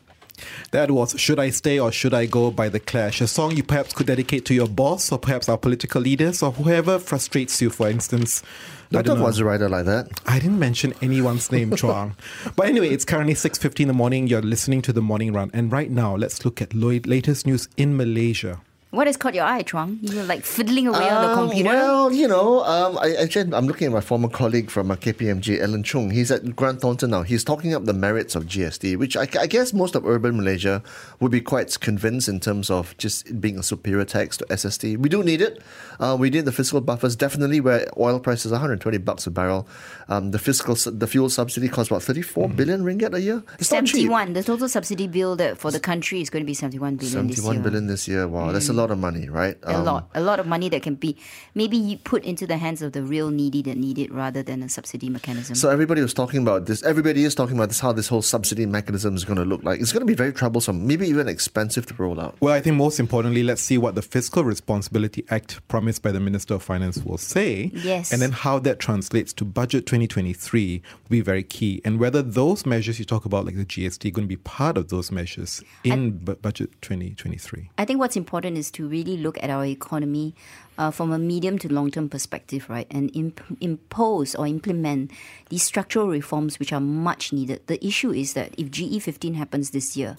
That 0.72 0.90
was 0.92 1.20
Should 1.20 1.38
I 1.40 1.50
Stay 1.50 1.80
or 1.80 1.92
Should 1.92 2.14
I 2.14 2.26
Go 2.26 2.50
by 2.50 2.70
The 2.70 2.80
Clash, 2.80 3.20
a 3.22 3.28
song 3.28 3.58
you 3.58 3.64
perhaps 3.64 3.94
could 3.94 4.08
dedicate 4.08 4.46
to 4.46 4.54
your 4.54 4.68
boss 4.70 5.12
or 5.12 5.20
perhaps 5.20 5.50
our 5.50 5.58
political 5.58 6.02
leaders 6.02 6.42
or 6.42 6.52
whoever 6.54 6.98
frustrates 6.98 7.62
you, 7.62 7.70
for 7.70 7.90
instance. 7.90 8.42
I 8.42 8.94
Don't 8.94 9.06
don't 9.06 9.16
talk 9.16 9.20
know. 9.20 9.26
was 9.26 9.40
a 9.40 9.46
writer 9.46 9.68
like 9.68 9.86
that. 9.86 10.08
I 10.26 10.40
didn't 10.40 10.58
mention 10.60 10.94
anyone's 11.02 11.52
name, 11.52 11.76
Chuang. 11.76 12.16
But 12.56 12.68
anyway, 12.68 12.88
it's 12.90 13.04
currently 13.06 13.34
6.50 13.36 13.82
in 13.82 13.88
the 13.90 13.94
morning. 13.94 14.28
You're 14.28 14.42
listening 14.42 14.82
to 14.84 14.94
The 14.94 15.02
Morning 15.02 15.34
Run. 15.34 15.52
And 15.54 15.72
right 15.74 15.92
now, 15.92 16.16
let's 16.16 16.46
look 16.46 16.62
at 16.62 16.74
lo- 16.74 17.00
latest 17.06 17.46
news 17.46 17.68
in 17.76 17.98
Malaysia. 17.98 18.62
What 18.92 19.06
has 19.06 19.18
caught 19.18 19.36
your 19.36 19.46
eye, 19.46 19.62
Chuang? 19.62 20.00
You're 20.02 20.24
like 20.24 20.44
fiddling 20.44 20.88
away 20.88 21.08
on 21.08 21.22
the 21.22 21.30
Um, 21.30 21.48
computer. 21.50 21.70
Well, 21.70 22.12
you 22.12 22.28
know, 22.28 22.64
um, 22.66 22.98
I, 22.98 23.14
actually, 23.22 23.54
I'm 23.54 23.68
looking 23.68 23.86
at 23.86 23.94
my 23.94 24.02
former 24.02 24.28
colleague 24.30 24.72
from 24.72 24.90
uh, 24.90 24.96
KPMG, 24.96 25.62
Alan 25.62 25.84
Chung. 25.84 26.10
He's 26.10 26.32
at 26.32 26.56
Grant 26.56 26.82
Thornton 26.82 27.12
now. 27.12 27.22
He's 27.22 27.44
talking 27.44 27.76
up 27.76 27.86
the 27.86 27.94
merits 27.94 28.34
of 28.34 28.48
GST, 28.48 28.98
which 28.98 29.16
I, 29.16 29.28
I 29.40 29.46
guess 29.46 29.74
most 29.74 29.94
of 29.94 30.08
urban 30.08 30.38
Malaysia 30.38 30.82
would 31.20 31.30
be 31.32 31.40
quite 31.40 31.80
convinced 31.80 32.28
in 32.28 32.40
terms 32.40 32.72
of 32.72 32.98
just 32.98 33.40
being 33.40 33.60
a 33.60 33.64
superior 33.64 34.06
tax 34.06 34.38
to 34.38 34.58
SST. 34.58 34.84
We 34.98 35.08
do 35.08 35.22
need 35.22 35.42
it. 35.42 35.62
Uh, 36.00 36.18
we 36.20 36.32
need 36.32 36.46
the 36.46 36.52
fiscal 36.52 36.82
buffers 36.82 37.16
definitely 37.16 37.62
where 37.62 37.86
oil 37.96 38.20
prices 38.20 38.52
are 38.52 38.56
120 38.56 38.98
bucks 38.98 39.28
a 39.28 39.32
barrel. 39.32 39.68
Um, 40.08 40.32
the 40.32 40.40
fiscal 40.40 40.74
the 40.74 41.06
fuel 41.06 41.30
subsidy 41.30 41.70
costs 41.70 41.92
about 41.92 42.02
34 42.02 42.50
billion 42.50 42.84
ringgit 42.84 43.14
a 43.14 43.22
year. 43.22 43.44
It's 43.60 43.72
not 43.72 43.86
cheap. 43.86 44.10
71. 44.10 44.34
The 44.34 44.42
total 44.42 44.68
subsidy 44.68 45.06
bill 45.08 45.38
for 45.58 45.70
the 45.70 45.80
country 45.80 46.22
is 46.22 46.32
going 46.32 46.42
to 46.42 46.48
be 46.48 46.56
71 46.56 46.96
billion 46.96 47.28
this 47.28 47.38
year. 47.44 47.60
billion 47.62 47.86
this 47.86 48.08
year. 48.08 48.28
Wow, 48.28 48.52
that's 48.52 48.70
a 48.70 48.79
lot 48.80 48.92
of 48.92 48.98
money, 48.98 49.28
right? 49.30 49.58
a 49.64 49.76
Um, 49.78 49.86
lot, 49.86 50.10
a 50.16 50.22
lot 50.22 50.40
of 50.40 50.48
money 50.48 50.70
that 50.70 50.82
can 50.88 50.96
be 50.96 51.16
maybe 51.56 51.78
you 51.78 51.98
put 51.98 52.24
into 52.24 52.46
the 52.48 52.58
hands 52.58 52.82
of 52.82 52.92
the 52.94 53.04
real 53.04 53.30
needy 53.30 53.62
that 53.64 53.78
need 53.78 53.98
it 54.00 54.12
rather 54.12 54.42
than 54.44 54.64
a 54.64 54.70
subsidy 54.70 55.10
mechanism. 55.10 55.56
So 55.56 55.70
everybody 55.70 56.02
was 56.02 56.14
talking 56.14 56.42
about 56.42 56.66
this. 56.66 56.84
Everybody 56.84 57.24
is 57.24 57.36
talking 57.36 57.56
about 57.60 57.70
this. 57.70 57.80
How 57.80 57.92
this 57.94 58.08
whole 58.08 58.22
subsidy 58.22 58.66
mechanism 58.66 59.16
is 59.16 59.24
going 59.26 59.38
to 59.44 59.46
look 59.46 59.64
like. 59.64 59.80
It's 59.82 59.92
going 59.94 60.06
to 60.08 60.12
be 60.14 60.16
very 60.24 60.34
troublesome, 60.34 60.88
maybe 60.88 61.08
even 61.08 61.28
expensive 61.28 61.86
to 61.88 61.94
roll 62.04 62.20
out. 62.20 62.36
Well, 62.40 62.54
I 62.54 62.62
think 62.62 62.76
most 62.78 63.00
importantly, 63.00 63.44
let's 63.44 63.62
see 63.62 63.78
what 63.78 63.96
the 63.96 64.02
Fiscal 64.02 64.44
Responsibility 64.44 65.24
Act 65.30 65.66
promised 65.68 66.02
by 66.02 66.12
the 66.12 66.20
Minister 66.20 66.54
of 66.56 66.64
Finance 66.64 66.98
will 67.04 67.18
say. 67.18 67.72
Yes. 67.74 68.12
And 68.14 68.22
then 68.22 68.32
how 68.32 68.60
that 68.60 68.80
translates 68.80 69.34
to 69.34 69.46
Budget 69.46 69.86
2023 69.86 70.82
will 71.04 71.10
be 71.10 71.22
very 71.22 71.44
key. 71.44 71.82
And 71.86 72.00
whether 72.00 72.22
those 72.22 72.66
measures 72.66 73.00
you 73.00 73.06
talk 73.06 73.26
about, 73.26 73.46
like 73.46 73.56
the 73.56 73.66
GST, 73.66 74.06
are 74.08 74.12
going 74.12 74.26
to 74.28 74.30
be 74.30 74.38
part 74.38 74.78
of 74.78 74.90
those 74.90 75.12
measures 75.12 75.64
in 75.84 76.18
bu- 76.20 76.36
Budget 76.36 76.70
2023. 76.82 77.70
I 77.78 77.86
think 77.86 78.00
what's 78.00 78.16
important 78.16 78.58
is 78.58 78.69
to 78.72 78.88
really 78.88 79.18
look 79.18 79.42
at 79.44 79.50
our 79.50 79.66
economy 79.66 80.34
uh, 80.78 80.92
from 80.92 81.12
a 81.12 81.20
medium 81.20 81.58
to 81.60 81.72
long 81.72 81.92
term 81.92 82.10
perspective, 82.10 82.70
right? 82.70 82.88
And 82.90 83.12
imp- 83.16 83.44
impose 83.60 84.36
or 84.36 84.48
implement 84.48 85.12
these 85.50 85.64
structural 85.64 86.08
reforms 86.08 86.60
which 86.60 86.72
are 86.72 86.80
much 86.80 87.34
needed. 87.34 87.68
The 87.68 87.86
issue 87.86 88.12
is 88.12 88.34
that 88.34 88.54
if 88.58 88.72
GE15 88.72 89.36
happens 89.36 89.72
this 89.72 89.98
year, 89.98 90.18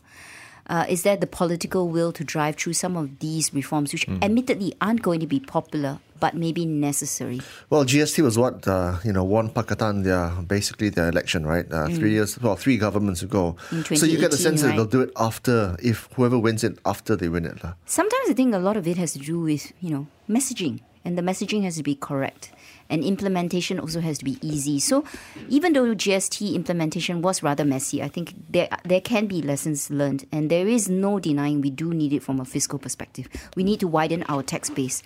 uh, 0.69 0.85
is 0.89 1.03
there 1.03 1.17
the 1.17 1.27
political 1.27 1.89
will 1.89 2.13
to 2.13 2.25
drive 2.25 2.57
through 2.57 2.75
some 2.75 2.97
of 2.97 3.19
these 3.19 3.53
reforms, 3.55 3.93
which 3.93 4.07
admittedly 4.23 4.75
aren't 4.81 5.03
going 5.03 5.21
to 5.21 5.27
be 5.27 5.41
popular, 5.41 5.99
but 6.21 6.35
maybe 6.35 6.67
necessary? 6.67 7.41
Well, 7.71 7.85
GST 7.85 8.23
was 8.23 8.39
what 8.39 8.67
uh, 8.69 8.99
you 9.05 9.13
know 9.13 9.25
won 9.25 9.51
Pakatan 9.51 10.05
their 10.05 10.31
basically 10.43 10.89
their 10.91 11.09
election, 11.09 11.47
right? 11.47 11.67
Uh, 11.71 11.89
Three 11.89 12.13
years, 12.13 12.39
well, 12.41 12.57
three 12.57 12.77
governments 12.77 13.23
ago. 13.23 13.57
So 13.71 14.07
you 14.07 14.19
get 14.19 14.31
the 14.31 14.37
2018, 14.37 14.39
sense 14.39 14.63
that 14.63 14.77
they'll 14.77 14.85
do 14.87 15.01
it 15.01 15.13
after 15.17 15.77
if 15.83 16.09
whoever 16.15 16.39
wins 16.39 16.63
it 16.65 16.79
after 16.85 17.17
they 17.17 17.29
win 17.29 17.45
it. 17.45 17.59
Sometimes 17.87 18.31
I 18.31 18.35
think 18.35 18.55
a 18.55 18.59
lot 18.59 18.77
of 18.77 18.87
it 18.87 18.97
has 18.97 19.13
to 19.15 19.19
do 19.19 19.41
with, 19.41 19.73
you 19.81 19.91
know, 19.91 20.07
messaging. 20.29 20.81
And 21.05 21.17
the 21.17 21.23
messaging 21.23 21.63
has 21.65 21.77
to 21.77 21.83
be 21.83 21.95
correct. 21.95 22.53
And 22.91 23.05
implementation 23.05 23.79
also 23.81 24.01
has 24.01 24.19
to 24.19 24.25
be 24.25 24.37
easy. 24.43 24.81
So 24.81 25.05
even 25.49 25.73
though 25.73 25.95
GST 25.95 26.55
implementation 26.55 27.23
was 27.23 27.43
rather 27.43 27.65
messy, 27.65 28.03
I 28.03 28.09
think 28.09 28.35
there 28.51 28.69
there 28.85 29.01
can 29.01 29.27
be 29.27 29.41
lessons 29.43 29.91
learned. 29.91 30.27
And 30.33 30.51
there 30.51 30.67
is 30.67 30.89
no 30.89 31.19
denying 31.21 31.61
we 31.61 31.71
do 31.71 31.95
need 31.95 32.13
it 32.13 32.23
from 32.23 32.41
a 32.41 32.45
fiscal 32.45 32.79
perspective. 32.79 33.29
We 33.57 33.63
need 33.63 33.81
to 33.81 33.89
widen 33.89 34.25
our 34.29 34.43
tax 34.43 34.69
base. 34.69 35.03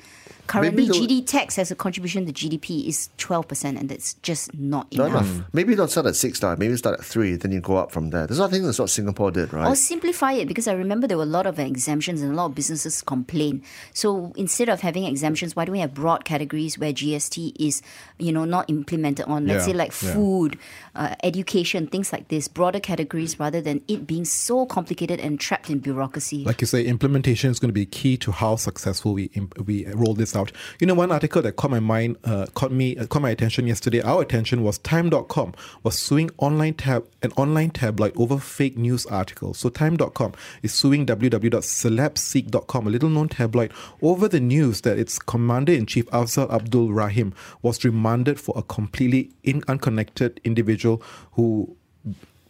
Currently, 0.47 0.89
GD 0.89 1.27
tax 1.27 1.59
as 1.59 1.71
a 1.71 1.75
contribution 1.75 2.27
to 2.27 2.33
GDP 2.33 2.87
is 2.87 3.09
12%, 3.17 3.79
and 3.81 3.89
that's 3.89 4.13
just 4.21 4.53
not 4.53 4.93
Not 4.93 5.09
enough. 5.09 5.25
enough. 5.25 5.47
Maybe 5.55 5.75
don't 5.75 5.91
start 5.91 6.05
at 6.07 6.17
six 6.17 6.37
star. 6.37 6.55
Maybe 6.59 6.77
start 6.77 6.99
at 6.99 7.05
three. 7.07 7.37
Then 7.37 7.51
you 7.51 7.63
go 7.63 7.79
up 7.79 7.91
from 7.91 8.11
there. 8.11 8.27
That's 8.27 8.41
I 8.41 8.49
think 8.49 8.65
that's 8.65 8.79
what 8.79 8.91
Singapore 8.91 9.31
did, 9.31 9.55
right? 9.55 9.67
Or 9.67 9.75
simplify 9.75 10.33
it 10.33 10.47
because 10.47 10.69
I 10.69 10.75
remember 10.75 11.07
there 11.07 11.17
were 11.17 11.23
a 11.23 11.27
lot 11.39 11.47
of 11.47 11.59
exemptions 11.59 12.21
and 12.21 12.31
a 12.31 12.35
lot 12.35 12.47
of 12.47 12.55
businesses 12.55 13.01
complain. 13.01 13.63
So 13.95 14.35
instead 14.37 14.69
of 14.69 14.81
having 14.83 15.05
exemptions, 15.05 15.57
why 15.57 15.65
don't 15.65 15.73
we 15.73 15.81
have 15.81 15.95
broad 15.95 16.27
categories 16.27 16.79
where 16.79 16.93
GST 16.93 17.55
is, 17.59 17.74
you 18.19 18.33
know, 18.33 18.45
not 18.45 18.69
implemented 18.69 19.27
on, 19.27 19.47
let's 19.47 19.67
Yeah, 19.69 19.73
say 19.73 19.79
like 19.79 19.93
yeah. 20.03 20.13
food, 20.15 20.59
uh, 20.97 21.15
education, 21.23 21.87
things 21.87 22.13
like 22.13 22.29
this, 22.29 22.49
broader 22.49 22.81
categories 22.81 23.39
rather 23.39 23.61
than 23.61 23.83
it 23.87 24.07
being 24.07 24.25
so 24.25 24.67
complicated 24.67 25.21
and 25.21 25.39
trapped 25.39 25.71
in 25.71 25.79
bureaucracy. 25.79 26.43
Like 26.45 26.61
you 26.61 26.67
say, 26.67 26.83
implementation 26.85 27.51
is 27.51 27.59
going 27.61 27.69
to 27.69 27.73
be 27.75 27.87
key 27.87 28.17
to 28.19 28.33
how 28.33 28.57
successful 28.57 29.15
we 29.15 29.25
imp- 29.35 29.59
we 29.65 29.87
roll 29.87 30.15
this 30.15 30.25
this 30.25 30.35
out. 30.35 30.51
You 30.81 30.87
know, 30.87 30.95
one 30.95 31.13
article 31.13 31.43
that 31.43 31.57
caught 31.57 31.71
my 31.71 31.81
mind, 31.81 32.17
uh, 32.25 32.47
caught 32.55 32.73
me, 32.73 32.97
uh, 32.97 33.05
caught 33.07 33.21
my 33.21 33.29
attention 33.29 33.67
yesterday. 33.67 34.01
Our 34.01 34.23
attention 34.23 34.63
was 34.63 34.79
Time.com 34.79 35.53
was 35.83 35.99
suing 35.99 36.31
online 36.39 36.73
tab 36.75 37.05
an 37.23 37.31
online 37.37 37.69
tabloid 37.71 38.13
over 38.17 38.39
fake 38.39 38.79
news 38.79 39.05
articles. 39.07 39.59
So 39.59 39.69
Time.com 39.69 40.33
is 40.63 40.73
suing 40.73 41.05
www.celebseek.com, 41.05 42.87
a 42.87 42.91
little 42.91 43.09
known 43.11 43.29
tabloid, 43.29 43.71
over 44.01 44.29
the 44.29 44.41
news 44.41 44.81
that 44.83 44.99
its 44.99 45.19
commander 45.19 45.73
in 45.73 45.85
chief 45.87 46.07
Afzal 46.07 46.51
Abdul 46.51 46.93
Rahim 46.93 47.35
was 47.65 47.83
remanded 47.85 48.39
for 48.39 48.53
a 48.57 48.63
completely 48.63 49.31
in- 49.43 49.65
unconnected 49.67 50.41
individual 50.45 51.03
who, 51.33 51.75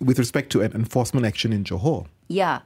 with 0.00 0.18
respect 0.18 0.50
to 0.52 0.60
an 0.60 0.72
enforcement 0.72 1.24
action 1.24 1.52
in 1.52 1.64
Johor. 1.64 2.06
Yeah. 2.28 2.60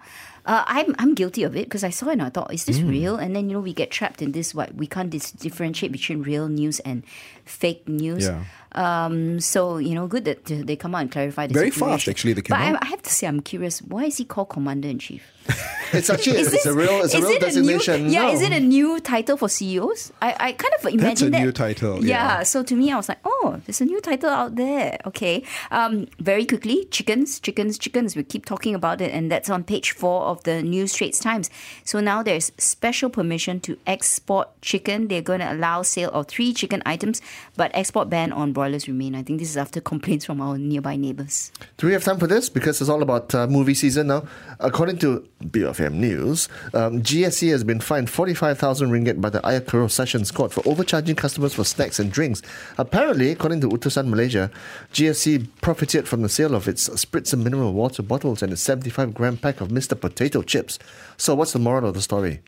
Uh, 0.47 0.65
I'm 0.67 0.95
I'm 0.99 1.13
guilty 1.15 1.43
of 1.43 1.55
it 1.55 1.65
because 1.67 1.85
I 1.85 1.91
saw 1.91 2.09
it 2.09 2.13
and 2.15 2.23
I 2.23 2.31
thought, 2.31 2.53
is 2.55 2.65
this 2.65 2.79
Mm. 2.79 2.89
real? 2.89 3.17
And 3.17 3.37
then 3.37 3.51
you 3.51 3.55
know 3.57 3.61
we 3.61 3.75
get 3.75 3.91
trapped 3.91 4.23
in 4.23 4.33
this 4.33 4.55
what 4.55 4.75
we 4.75 4.87
can't 4.87 5.11
dis- 5.11 5.31
differentiate 5.33 5.93
between 5.93 6.23
real 6.23 6.49
news 6.49 6.81
and 6.81 7.03
fake 7.45 7.87
news. 7.87 8.25
Yeah. 8.25 8.45
Um. 8.73 9.41
So 9.41 9.79
you 9.79 9.95
know, 9.95 10.07
good 10.07 10.25
that 10.27 10.51
uh, 10.51 10.63
they 10.65 10.77
come 10.77 10.95
out 10.95 11.03
and 11.03 11.11
clarify. 11.11 11.47
The 11.47 11.55
Very 11.55 11.71
situation. 11.71 11.97
fast, 11.99 12.09
actually, 12.09 12.33
they 12.35 12.43
came 12.43 12.57
But 12.57 12.61
I. 12.61 12.79
I 12.83 12.87
have 12.87 13.03
to 13.03 13.11
say, 13.11 13.27
I'm 13.27 13.41
curious. 13.41 13.81
Why 13.83 14.05
is 14.05 14.17
he 14.19 14.25
called 14.25 14.51
Commander 14.51 14.89
in 14.89 14.99
Chief? 14.99 15.23
It's 15.91 16.11
actually 16.11 16.37
Is 16.37 16.53
it's 16.53 16.65
this- 16.65 16.67
a 16.67 16.75
real 16.75 17.01
it's 17.03 17.15
a 17.15 17.17
is 17.17 17.25
real 17.25 17.33
it 17.33 17.41
designation. 17.41 18.07
new, 18.09 18.13
yeah, 18.13 18.27
No. 18.27 18.33
is 18.35 18.43
it 18.43 18.53
a 18.53 18.61
new 18.61 19.01
title 19.01 19.39
for 19.39 19.49
CEOs? 19.49 20.13
I, 20.21 20.37
I 20.39 20.53
kind 20.53 20.75
of 20.79 20.85
imagine 20.85 21.01
that's 21.01 21.23
a 21.23 21.31
that. 21.31 21.41
new 21.41 21.51
title, 21.51 22.05
Yeah, 22.05 22.41
yeah. 22.41 22.43
So 22.43 22.63
to 22.63 22.75
me, 22.77 22.93
I 22.93 22.97
was 22.97 23.09
like, 23.09 23.21
oh, 23.25 23.59
there's 23.65 23.81
a 23.81 23.87
new 23.87 23.99
title 24.03 24.29
out 24.29 24.57
there. 24.57 24.99
Okay. 25.07 25.43
Um, 25.71 26.07
very 26.21 26.45
quickly, 26.45 26.85
chickens, 26.91 27.41
chickens, 27.41 27.79
chickens. 27.79 28.17
We 28.17 28.23
keep 28.23 28.45
talking 28.45 28.75
about 28.75 29.01
it, 29.01 29.11
and 29.15 29.33
that's 29.33 29.49
on 29.49 29.65
page 29.65 29.93
four 29.93 30.25
of 30.25 30.43
the 30.45 30.61
New 30.63 30.87
Straits 30.87 31.19
Times. 31.21 31.49
So 31.87 32.01
now 32.01 32.23
there's 32.23 32.53
special 32.59 33.09
permission 33.09 33.59
to 33.61 33.79
export 33.87 34.61
chicken. 34.61 35.09
They're 35.09 35.23
going 35.23 35.41
to 35.41 35.51
allow 35.51 35.81
sale 35.81 36.11
of 36.11 36.27
three 36.29 36.53
chicken 36.53 36.83
items, 36.85 37.23
but 37.57 37.71
export 37.73 38.11
ban 38.11 38.31
on 38.31 38.53
broilers 38.59 38.89
remain. 38.89 39.15
I 39.15 39.23
think 39.23 39.39
this 39.39 39.51
is 39.51 39.57
after 39.57 39.81
complaints 39.81 40.25
from 40.25 40.41
our 40.41 40.59
nearby 40.59 40.97
neighbors. 40.97 41.53
Do 41.77 41.87
we 41.87 41.93
have 41.93 42.03
time 42.03 42.19
for 42.19 42.27
this? 42.27 42.49
Because 42.49 42.81
it's 42.81 42.91
all 42.91 43.03
about 43.03 43.33
uh, 43.33 43.47
movie 43.47 43.73
season 43.73 44.09
now. 44.09 44.27
According 44.59 44.99
to 44.99 45.25
BFM 45.45 45.93
News, 45.93 46.49
um, 46.75 47.01
GSC 47.01 47.51
has 47.51 47.63
been 47.63 47.79
fined 47.79 48.11
45,000 48.11 48.91
ringgit 48.91 49.21
by 49.21 49.31
the 49.31 49.41
Ayer 49.47 49.61
Keroh 49.61 49.89
Sessions 49.89 50.33
Court 50.33 50.53
for 50.53 50.67
overcharging 50.67 51.15
customers 51.15 51.55
for 51.55 51.63
snacks 51.63 52.01
and 52.01 52.11
drinks. 52.11 52.43
Apparently, 52.79 53.31
according 53.31 53.61
to 53.61 53.69
Utusan 53.69 54.09
Malaysia, 54.09 54.51
GSC 54.93 55.47
profited 55.61 56.09
from 56.09 56.23
the 56.23 56.29
sale 56.29 56.57
of 56.57 56.67
its 56.67 56.89
Spritzer 56.89 57.41
mineral 57.41 57.73
water 57.73 58.03
bottles 58.03 58.43
and 58.43 58.53
its 58.53 58.63
75 58.63 59.15
gram 59.15 59.37
pack 59.37 59.61
of 59.61 59.69
Mr. 59.69 59.95
Potato 59.99 60.43
Chips. 60.43 60.81
So, 61.17 61.37
what's 61.37 61.53
the 61.53 61.61
moral 61.61 61.89
of 61.89 61.95
the 61.95 62.03
story? 62.03 62.41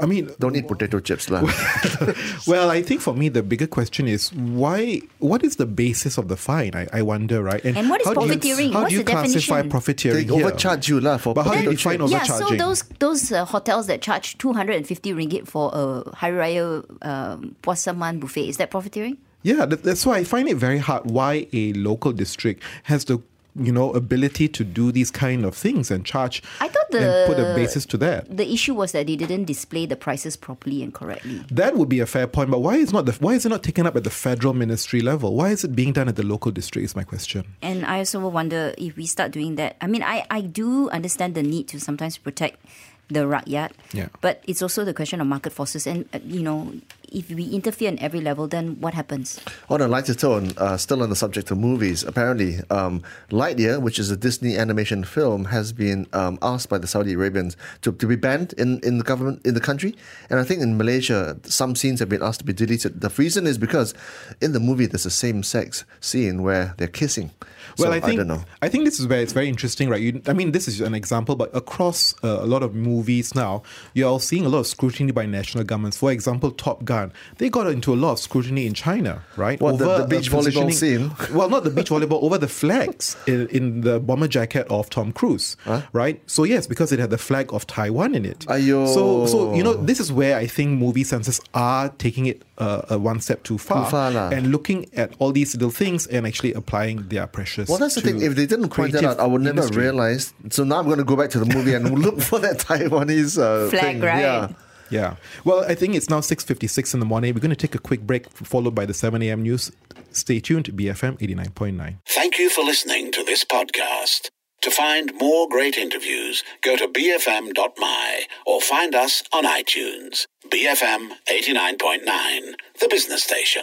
I 0.00 0.06
mean, 0.06 0.30
Don't 0.38 0.56
eat 0.56 0.66
potato 0.66 1.00
chips, 1.00 1.30
lah. 1.30 1.42
well, 2.46 2.70
I 2.70 2.82
think 2.82 3.00
for 3.00 3.14
me 3.14 3.28
the 3.28 3.42
bigger 3.42 3.66
question 3.66 4.08
is 4.08 4.32
why? 4.32 5.00
What 5.18 5.44
is 5.44 5.56
the 5.56 5.66
basis 5.66 6.18
of 6.18 6.28
the 6.28 6.36
fine? 6.36 6.74
I, 6.74 6.86
I 6.92 7.02
wonder, 7.02 7.42
right? 7.42 7.64
And 7.64 7.88
what 7.90 8.00
is 8.00 8.06
how 8.06 8.14
do 8.14 8.20
you- 8.22 8.26
profiteering? 8.26 8.72
how 8.72 8.82
What's 8.82 8.90
do 8.90 8.96
you 8.96 9.04
the 9.04 9.10
classify 9.10 9.32
definition? 9.32 9.66
they 9.66 9.70
profiteering 9.70 10.28
here? 10.28 10.46
overcharge 10.46 10.88
you 10.88 11.00
lah 11.00 11.18
for 11.18 11.34
But 11.34 11.46
how 11.46 11.54
do 11.54 11.62
you 11.62 11.70
define 11.76 11.98
chips. 12.00 12.12
Yeah, 12.12 12.24
so 12.24 12.54
those 12.56 12.82
those 12.98 13.32
uh, 13.32 13.44
hotels 13.44 13.86
that 13.86 14.02
charge 14.02 14.38
250 14.38 15.12
ringgit 15.14 15.46
for 15.46 15.70
a 15.72 16.08
Hari 16.16 16.36
Raya 16.36 16.84
um, 17.06 17.56
Puasa 17.62 17.96
Man 17.96 18.18
buffet, 18.18 18.48
is 18.48 18.56
that 18.58 18.70
profiteering? 18.70 19.18
Yeah, 19.42 19.64
that's 19.64 20.04
why 20.04 20.18
I 20.18 20.24
find 20.24 20.48
it 20.48 20.56
very 20.56 20.78
hard 20.78 21.10
why 21.10 21.46
a 21.52 21.72
local 21.72 22.12
district 22.12 22.62
has 22.84 23.06
the 23.06 23.22
you 23.56 23.72
know 23.72 23.92
ability 23.92 24.48
to 24.48 24.64
do 24.64 24.92
these 24.92 25.10
kind 25.10 25.44
of 25.44 25.54
things 25.56 25.90
and 25.90 26.04
charge 26.04 26.42
I 26.60 26.68
thought 26.68 26.92
and 26.94 27.26
put 27.26 27.38
a 27.38 27.44
the- 27.48 27.54
basis 27.54 27.86
to 27.86 27.96
that. 27.98 28.36
The 28.36 28.52
issue 28.52 28.74
was 28.74 28.92
that 28.92 29.06
they 29.06 29.16
didn't 29.16 29.44
display 29.44 29.86
the 29.86 29.96
prices 29.96 30.36
properly 30.36 30.82
and 30.82 30.92
correctly. 30.94 31.44
That 31.50 31.76
would 31.76 31.88
be 31.88 32.00
a 32.00 32.06
fair 32.06 32.26
point, 32.26 32.50
but 32.50 32.60
why 32.60 32.76
is 32.76 32.92
not 32.92 33.06
the 33.06 33.12
why 33.20 33.34
is 33.34 33.46
it 33.46 33.48
not 33.48 33.62
taken 33.62 33.86
up 33.86 33.96
at 33.96 34.04
the 34.04 34.10
federal 34.10 34.54
ministry 34.54 35.00
level? 35.00 35.34
Why 35.34 35.50
is 35.50 35.64
it 35.64 35.74
being 35.74 35.92
done 35.92 36.08
at 36.08 36.16
the 36.16 36.24
local 36.24 36.50
district? 36.50 36.84
Is 36.84 36.96
my 36.96 37.04
question. 37.04 37.44
And 37.62 37.84
I 37.86 37.98
also 37.98 38.20
wonder 38.28 38.74
if 38.78 38.96
we 38.96 39.06
start 39.06 39.30
doing 39.32 39.56
that. 39.56 39.76
I 39.80 39.86
mean, 39.86 40.02
I, 40.02 40.24
I 40.30 40.40
do 40.42 40.88
understand 40.90 41.34
the 41.34 41.42
need 41.42 41.68
to 41.68 41.80
sometimes 41.80 42.18
protect 42.18 42.64
the 43.08 43.20
rakyat, 43.26 43.72
Yeah. 43.92 44.06
but 44.20 44.40
it's 44.46 44.62
also 44.62 44.84
the 44.84 44.94
question 44.94 45.20
of 45.20 45.26
market 45.26 45.52
forces. 45.52 45.84
And, 45.86 46.08
uh, 46.14 46.20
you 46.24 46.42
know, 46.42 46.72
if 47.10 47.30
we 47.30 47.44
interfere 47.50 47.88
in 47.88 47.98
every 47.98 48.20
level, 48.20 48.46
then 48.46 48.80
what 48.80 48.94
happens? 48.94 49.40
On 49.68 49.80
a 49.80 49.88
lighter 49.88 50.14
tone, 50.14 50.52
uh, 50.56 50.76
still 50.76 51.02
on 51.02 51.10
the 51.10 51.16
subject 51.16 51.50
of 51.50 51.58
movies, 51.58 52.02
apparently 52.02 52.58
um, 52.70 53.02
Lightyear, 53.30 53.80
which 53.80 53.98
is 53.98 54.10
a 54.10 54.16
Disney 54.16 54.56
animation 54.56 55.04
film, 55.04 55.46
has 55.46 55.72
been 55.72 56.06
um, 56.12 56.38
asked 56.42 56.68
by 56.68 56.78
the 56.78 56.86
Saudi 56.86 57.14
Arabians 57.14 57.56
to, 57.82 57.92
to 57.92 58.06
be 58.06 58.16
banned 58.16 58.52
in, 58.54 58.80
in 58.80 58.98
the 58.98 59.04
government 59.04 59.44
in 59.44 59.54
the 59.54 59.60
country. 59.60 59.94
And 60.28 60.40
I 60.40 60.44
think 60.44 60.62
in 60.62 60.76
Malaysia, 60.76 61.38
some 61.44 61.74
scenes 61.76 62.00
have 62.00 62.08
been 62.08 62.22
asked 62.22 62.40
to 62.40 62.46
be 62.46 62.52
deleted. 62.52 63.00
The 63.00 63.10
reason 63.10 63.46
is 63.46 63.58
because 63.58 63.94
in 64.40 64.52
the 64.52 64.60
movie 64.60 64.86
there's 64.86 65.06
a 65.06 65.10
same-sex 65.10 65.84
scene 66.00 66.42
where 66.42 66.74
they're 66.78 66.88
kissing. 66.88 67.30
Well, 67.78 67.90
so, 67.90 67.92
I 67.92 68.00
think 68.00 68.18
don't 68.18 68.28
know. 68.28 68.44
I 68.62 68.68
think 68.68 68.84
this 68.84 68.98
is 69.00 69.06
where 69.06 69.20
it's 69.20 69.32
very 69.32 69.48
interesting, 69.48 69.88
right? 69.88 70.00
You, 70.00 70.22
I 70.26 70.32
mean, 70.32 70.52
this 70.52 70.66
is 70.66 70.80
an 70.80 70.94
example, 70.94 71.36
but 71.36 71.54
across 71.54 72.14
uh, 72.24 72.38
a 72.40 72.46
lot 72.46 72.62
of 72.62 72.74
movies 72.74 73.34
now, 73.34 73.62
you're 73.94 74.08
all 74.08 74.18
seeing 74.18 74.44
a 74.44 74.48
lot 74.48 74.60
of 74.60 74.66
scrutiny 74.66 75.12
by 75.12 75.26
national 75.26 75.64
governments. 75.64 75.96
For 75.96 76.10
example, 76.10 76.50
Top 76.50 76.84
Gun, 76.84 76.99
they 77.38 77.48
got 77.48 77.66
into 77.68 77.92
a 77.92 77.98
lot 78.04 78.12
of 78.12 78.18
scrutiny 78.18 78.66
in 78.66 78.74
China, 78.74 79.22
right? 79.36 79.60
What, 79.60 79.78
the- 79.78 79.84
the 79.84 80.04
uh, 80.04 80.06
beach 80.06 80.30
volleyball 80.30 80.72
scene? 80.72 81.10
Well, 81.36 81.48
not 81.48 81.64
the 81.64 81.70
beach 81.70 81.90
volleyball, 81.90 82.22
over 82.22 82.38
the 82.38 82.48
flags 82.48 83.16
in, 83.26 83.48
in 83.48 83.80
the 83.82 84.00
bomber 84.00 84.28
jacket 84.28 84.66
of 84.68 84.90
Tom 84.90 85.12
Cruise, 85.12 85.56
right? 85.92 86.20
So 86.26 86.44
yes, 86.44 86.66
because 86.66 86.92
it 86.92 86.98
had 86.98 87.10
the 87.10 87.18
flag 87.18 87.52
of 87.52 87.66
Taiwan 87.66 88.14
in 88.14 88.24
it. 88.24 88.40
Aiyo. 88.48 88.86
So, 88.92 89.26
so 89.26 89.54
you 89.54 89.62
know, 89.62 89.74
this 89.74 90.00
is 90.00 90.12
where 90.12 90.36
I 90.36 90.46
think 90.46 90.78
movie 90.78 91.04
censors 91.04 91.40
are 91.54 91.88
taking 91.98 92.26
it 92.26 92.42
uh, 92.58 92.82
uh, 92.92 92.98
one 92.98 93.20
step 93.20 93.42
too 93.42 93.56
far, 93.58 93.84
too 93.86 93.90
far 93.90 94.10
lah. 94.10 94.28
and 94.30 94.50
looking 94.52 94.86
at 94.94 95.14
all 95.18 95.32
these 95.32 95.54
little 95.54 95.70
things 95.70 96.06
and 96.08 96.26
actually 96.26 96.52
applying 96.54 97.08
their 97.08 97.26
pressures. 97.26 97.68
Well, 97.68 97.78
that's 97.78 97.94
the 97.94 98.00
thing. 98.02 98.20
If 98.20 98.34
they 98.36 98.46
didn't 98.46 98.68
point 98.70 98.92
that 98.92 99.04
out, 99.04 99.18
I 99.20 99.26
would 99.26 99.40
never 99.42 99.60
industry. 99.60 99.82
realize. 99.84 100.34
So 100.50 100.64
now 100.64 100.78
I'm 100.80 100.86
going 100.86 100.98
to 100.98 101.04
go 101.04 101.16
back 101.16 101.30
to 101.30 101.38
the 101.38 101.46
movie 101.54 101.74
and 101.74 101.88
look 102.04 102.20
for 102.20 102.38
that 102.40 102.58
Taiwanese 102.58 103.38
uh, 103.40 103.70
Flag, 103.70 103.82
thing. 103.82 104.00
right? 104.00 104.20
Yeah. 104.20 104.48
Yeah. 104.90 105.16
Well, 105.44 105.64
I 105.64 105.74
think 105.74 105.94
it's 105.94 106.10
now 106.10 106.20
6.56 106.20 106.94
in 106.94 107.00
the 107.00 107.06
morning. 107.06 107.34
We're 107.34 107.40
going 107.40 107.50
to 107.50 107.56
take 107.56 107.74
a 107.74 107.78
quick 107.78 108.02
break, 108.02 108.28
followed 108.30 108.74
by 108.74 108.86
the 108.86 108.94
7 108.94 109.22
a.m. 109.22 109.42
news. 109.42 109.70
Stay 110.12 110.40
tuned 110.40 110.64
to 110.66 110.72
BFM 110.72 111.18
89.9. 111.18 111.98
Thank 112.06 112.38
you 112.38 112.50
for 112.50 112.64
listening 112.64 113.12
to 113.12 113.24
this 113.24 113.44
podcast. 113.44 114.28
To 114.62 114.70
find 114.70 115.12
more 115.18 115.48
great 115.48 115.78
interviews, 115.78 116.44
go 116.62 116.76
to 116.76 116.86
bfm.my 116.86 118.22
or 118.46 118.60
find 118.60 118.94
us 118.94 119.22
on 119.32 119.44
iTunes. 119.44 120.26
BFM 120.48 121.12
89.9, 121.30 122.54
the 122.78 122.88
business 122.88 123.24
station. 123.24 123.62